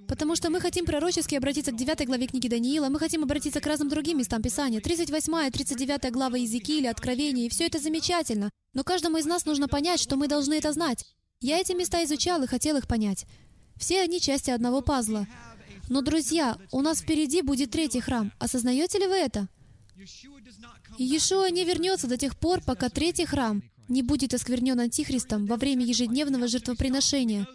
[0.07, 3.67] Потому что мы хотим пророчески обратиться к 9 главе книги Даниила, мы хотим обратиться к
[3.67, 4.81] разным другим местам Писания.
[4.81, 8.51] 38 и 39 глава Иезекииля, Откровения, и все это замечательно.
[8.73, 11.05] Но каждому из нас нужно понять, что мы должны это знать.
[11.41, 13.27] Я эти места изучал и хотел их понять.
[13.77, 15.27] Все они части одного пазла.
[15.89, 18.33] Но, друзья, у нас впереди будет третий храм.
[18.39, 19.49] Осознаете ли вы это?
[20.99, 25.85] Иешуа не вернется до тех пор, пока третий храм не будет осквернен Антихристом во время
[25.85, 27.47] ежедневного жертвоприношения.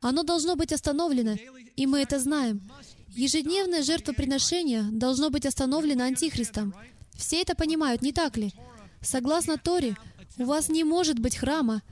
[0.00, 1.36] Оно должно быть остановлено,
[1.76, 2.62] и мы это знаем.
[3.08, 6.74] Ежедневное жертвоприношение должно быть остановлено Антихристом.
[7.14, 8.52] Все это понимают, не так ли?
[9.00, 9.96] Согласно Торе,
[10.36, 11.82] у вас не может быть храма,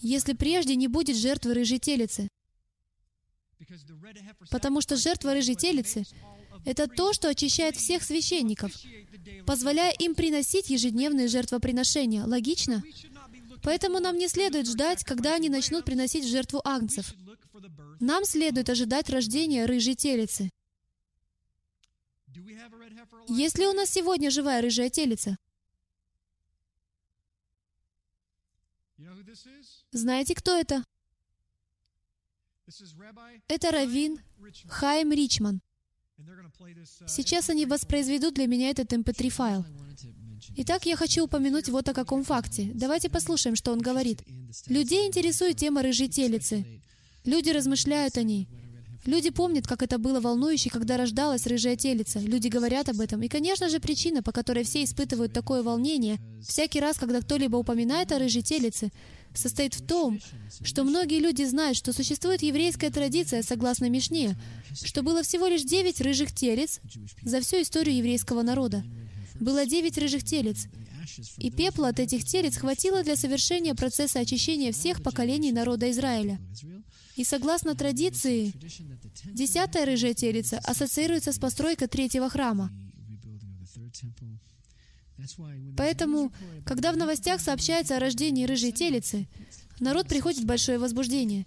[0.00, 2.28] если прежде не будет жертвы рыжей телицы.
[4.50, 6.04] Потому что жертва рыжей телицы—
[6.64, 8.72] это то, что очищает всех священников,
[9.46, 12.24] позволяя им приносить ежедневные жертвоприношения.
[12.24, 12.82] Логично?
[13.62, 17.14] Поэтому нам не следует ждать, когда они начнут приносить в жертву агнцев.
[18.00, 20.50] Нам следует ожидать рождения рыжей телицы.
[23.28, 25.36] Есть ли у нас сегодня живая рыжая телица?
[29.92, 30.84] Знаете, кто это?
[33.48, 34.18] Это Равин
[34.68, 35.60] Хайм Ричман.
[37.06, 39.64] Сейчас они воспроизведут для меня этот mp3 файл.
[40.56, 42.70] Итак, я хочу упомянуть вот о каком факте.
[42.74, 44.22] Давайте послушаем, что он говорит.
[44.66, 46.64] Людей интересует тема рыжей телицы.
[47.24, 48.48] Люди размышляют о ней.
[49.04, 52.20] Люди помнят, как это было волнующе, когда рождалась рыжая телица.
[52.20, 53.20] Люди говорят об этом.
[53.22, 58.12] И, конечно же, причина, по которой все испытывают такое волнение, всякий раз, когда кто-либо упоминает
[58.12, 58.92] о рыжей телице,
[59.34, 60.20] состоит в том,
[60.62, 64.36] что многие люди знают, что существует еврейская традиция, согласно Мишне,
[64.84, 66.80] что было всего лишь девять рыжих телец
[67.22, 68.84] за всю историю еврейского народа.
[69.40, 70.66] Было девять рыжих телец,
[71.38, 76.38] и пепла от этих телец хватило для совершения процесса очищения всех поколений народа Израиля.
[77.16, 78.52] И согласно традиции,
[79.24, 82.70] десятая рыжая телица ассоциируется с постройкой третьего храма.
[85.76, 86.32] Поэтому,
[86.64, 89.28] когда в новостях сообщается о рождении рыжей телицы,
[89.80, 91.46] народ приходит в большое возбуждение.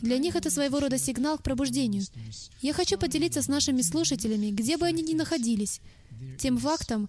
[0.00, 2.04] Для них это своего рода сигнал к пробуждению.
[2.60, 5.80] Я хочу поделиться с нашими слушателями, где бы они ни находились,
[6.38, 7.08] тем фактом,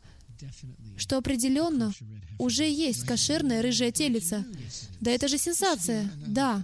[0.98, 1.94] что определенно
[2.38, 4.46] уже есть кошерная рыжая телица.
[5.02, 6.10] Да это же сенсация!
[6.28, 6.64] Да.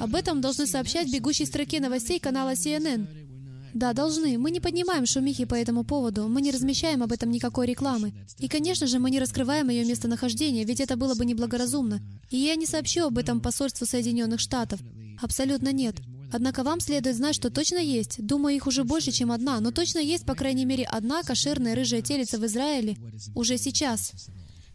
[0.00, 3.27] Об этом должны сообщать в бегущей строке новостей канала CNN.
[3.74, 4.38] Да, должны.
[4.38, 6.28] Мы не поднимаем шумихи по этому поводу.
[6.28, 8.12] Мы не размещаем об этом никакой рекламы.
[8.38, 12.00] И, конечно же, мы не раскрываем ее местонахождение, ведь это было бы неблагоразумно.
[12.30, 14.80] И я не сообщу об этом посольству Соединенных Штатов.
[15.20, 15.96] Абсолютно нет.
[16.30, 18.24] Однако вам следует знать, что точно есть.
[18.24, 22.02] Думаю, их уже больше, чем одна, но точно есть, по крайней мере, одна кошерная рыжая
[22.02, 22.96] телица в Израиле
[23.34, 24.12] уже сейчас.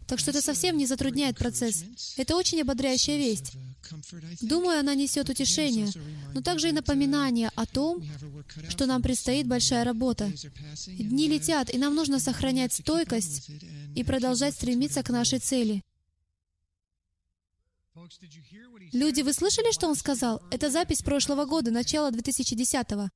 [0.06, 1.84] Так что это совсем не затрудняет процесс.
[2.16, 3.52] Это очень ободряющая весть.
[4.40, 5.88] Думаю, она несет утешение,
[6.34, 8.02] но также и напоминание о том,
[8.68, 10.32] что нам предстоит большая работа.
[10.86, 13.50] Дни летят, и нам нужно сохранять стойкость
[13.94, 15.82] и продолжать стремиться к нашей цели.
[18.92, 20.42] Люди, вы слышали, что он сказал?
[20.50, 23.08] Это запись прошлого года, начала 2010-го.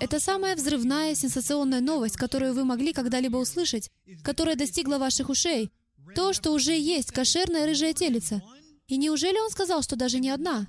[0.00, 3.90] Это самая взрывная, сенсационная новость, которую вы могли когда-либо услышать,
[4.22, 5.70] которая достигла ваших ушей.
[6.14, 8.42] То, что уже есть кошерная рыжая телица.
[8.90, 10.66] И неужели он сказал, что даже не одна?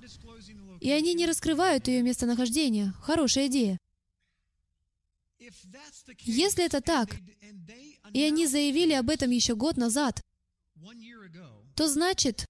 [0.80, 2.94] И они не раскрывают ее местонахождение.
[3.02, 3.80] Хорошая идея.
[6.20, 7.16] Если это так,
[8.14, 10.22] и они заявили об этом еще год назад,
[11.76, 12.46] то значит,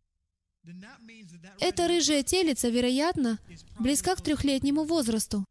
[1.62, 3.40] эта рыжая телица, вероятно,
[3.80, 5.46] близка к трехлетнему возрасту.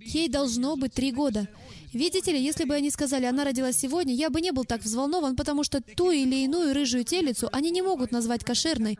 [0.00, 1.48] Ей должно быть три года.
[1.92, 5.36] Видите ли, если бы они сказали, она родилась сегодня, я бы не был так взволнован,
[5.36, 8.98] потому что ту или иную рыжую телицу они не могут назвать кошерной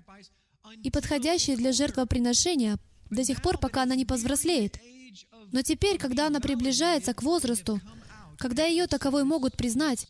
[0.83, 2.79] и подходящей для жертвоприношения
[3.11, 4.79] до тех пор, пока она не повзрослеет.
[5.53, 7.81] Но теперь, когда она приближается к возрасту,
[8.39, 10.09] когда ее таковой могут признать,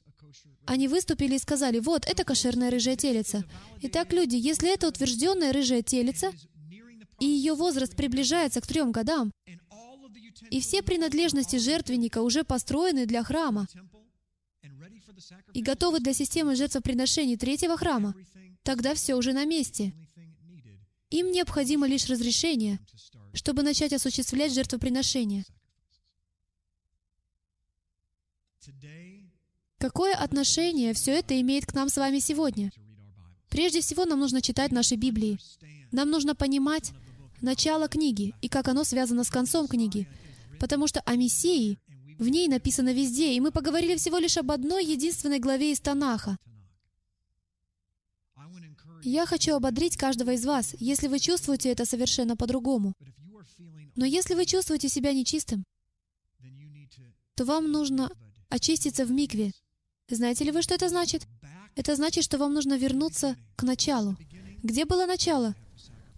[0.66, 3.44] они выступили и сказали, вот, это кошерная рыжая телица.
[3.80, 6.30] Итак, люди, если это утвержденная рыжая телица,
[7.20, 9.32] и ее возраст приближается к трем годам,
[10.50, 13.66] и все принадлежности жертвенника уже построены для храма
[15.52, 18.14] и готовы для системы жертвоприношений третьего храма,
[18.62, 19.92] тогда все уже на месте.
[21.10, 22.78] Им необходимо лишь разрешение,
[23.32, 25.44] чтобы начать осуществлять жертвоприношение.
[29.78, 32.72] Какое отношение все это имеет к нам с вами сегодня?
[33.48, 35.38] Прежде всего, нам нужно читать наши Библии.
[35.92, 36.92] Нам нужно понимать
[37.40, 40.08] начало книги и как оно связано с концом книги.
[40.58, 41.78] Потому что о Мессии
[42.18, 46.36] в ней написано везде, и мы поговорили всего лишь об одной единственной главе из Танаха.
[49.02, 52.94] Я хочу ободрить каждого из вас, если вы чувствуете это совершенно по-другому.
[53.94, 55.64] Но если вы чувствуете себя нечистым,
[57.34, 58.10] то вам нужно
[58.48, 59.52] очиститься в микве.
[60.08, 61.26] Знаете ли вы, что это значит?
[61.76, 64.16] Это значит, что вам нужно вернуться к началу.
[64.62, 65.54] Где было начало?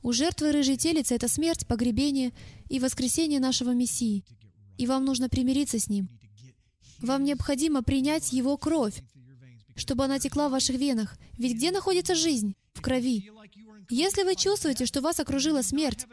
[0.02, 2.32] У жертвы рыжей телицы это смерть, погребение
[2.68, 4.24] и воскресение нашего Мессии.
[4.78, 6.08] И вам нужно примириться с Ним.
[7.00, 9.02] Вам необходимо принять Его кровь,
[9.76, 11.16] чтобы она текла в ваших венах.
[11.38, 12.54] Ведь где находится жизнь?
[12.72, 13.30] В крови.
[13.90, 16.06] Если вы чувствуете, что вас окружила смерть,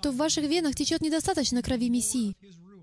[0.00, 2.36] то в ваших венах течет недостаточно крови Мессии.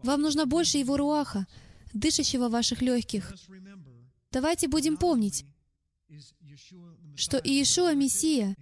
[0.03, 1.47] Вам нужно больше Его руаха,
[1.93, 3.33] дышащего в ваших легких.
[4.31, 5.45] Давайте будем помнить,
[7.15, 8.55] что Иешуа Мессия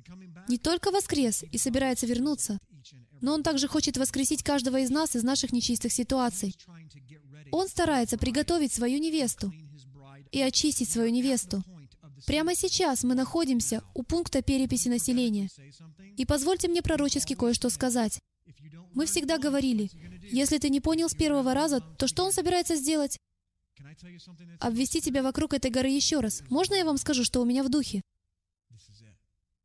[0.49, 2.59] не только воскрес и собирается вернуться,
[3.21, 6.55] но Он также хочет воскресить каждого из нас из наших нечистых ситуаций.
[7.51, 9.53] Он старается приготовить свою невесту
[10.31, 11.63] и очистить свою невесту.
[12.25, 15.49] Прямо сейчас мы находимся у пункта переписи населения.
[16.17, 18.19] И позвольте мне пророчески кое-что сказать.
[18.93, 19.89] Мы всегда говорили,
[20.31, 23.17] если ты не понял с первого раза, то что он собирается сделать?
[24.59, 26.43] Обвести тебя вокруг этой горы еще раз.
[26.49, 28.01] Можно я вам скажу, что у меня в духе?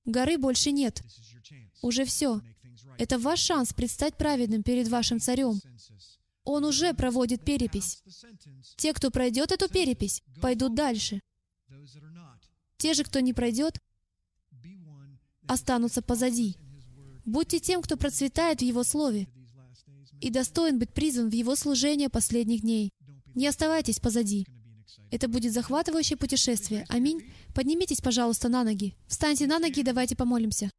[0.05, 1.03] Горы больше нет.
[1.83, 2.41] Уже все.
[2.99, 5.61] Это ваш шанс предстать праведным перед вашим царем.
[6.45, 8.03] Он уже проводит перепись.
[8.77, 11.21] Те, кто пройдет эту перепись, пойдут дальше.
[12.77, 13.79] Те же, кто не пройдет,
[15.47, 16.57] останутся позади.
[17.25, 19.27] Будьте тем, кто процветает в Его Слове
[20.21, 22.93] и достоин быть призван в Его служение последних дней.
[23.35, 24.47] Не оставайтесь позади.
[25.11, 26.87] Это будет захватывающее путешествие.
[26.89, 27.23] Аминь.
[27.55, 28.95] Поднимитесь, пожалуйста, на ноги.
[29.07, 30.71] Встаньте на ноги и давайте помолимся.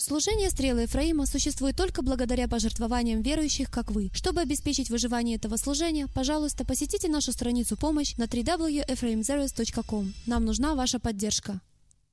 [0.00, 4.10] Служение стрелы Ефраима существует только благодаря пожертвованиям верующих, как вы.
[4.14, 10.14] Чтобы обеспечить выживание этого служения, пожалуйста, посетите нашу страницу «Помощь» на www.ephraimzeros.com.
[10.26, 11.60] Нам нужна ваша поддержка.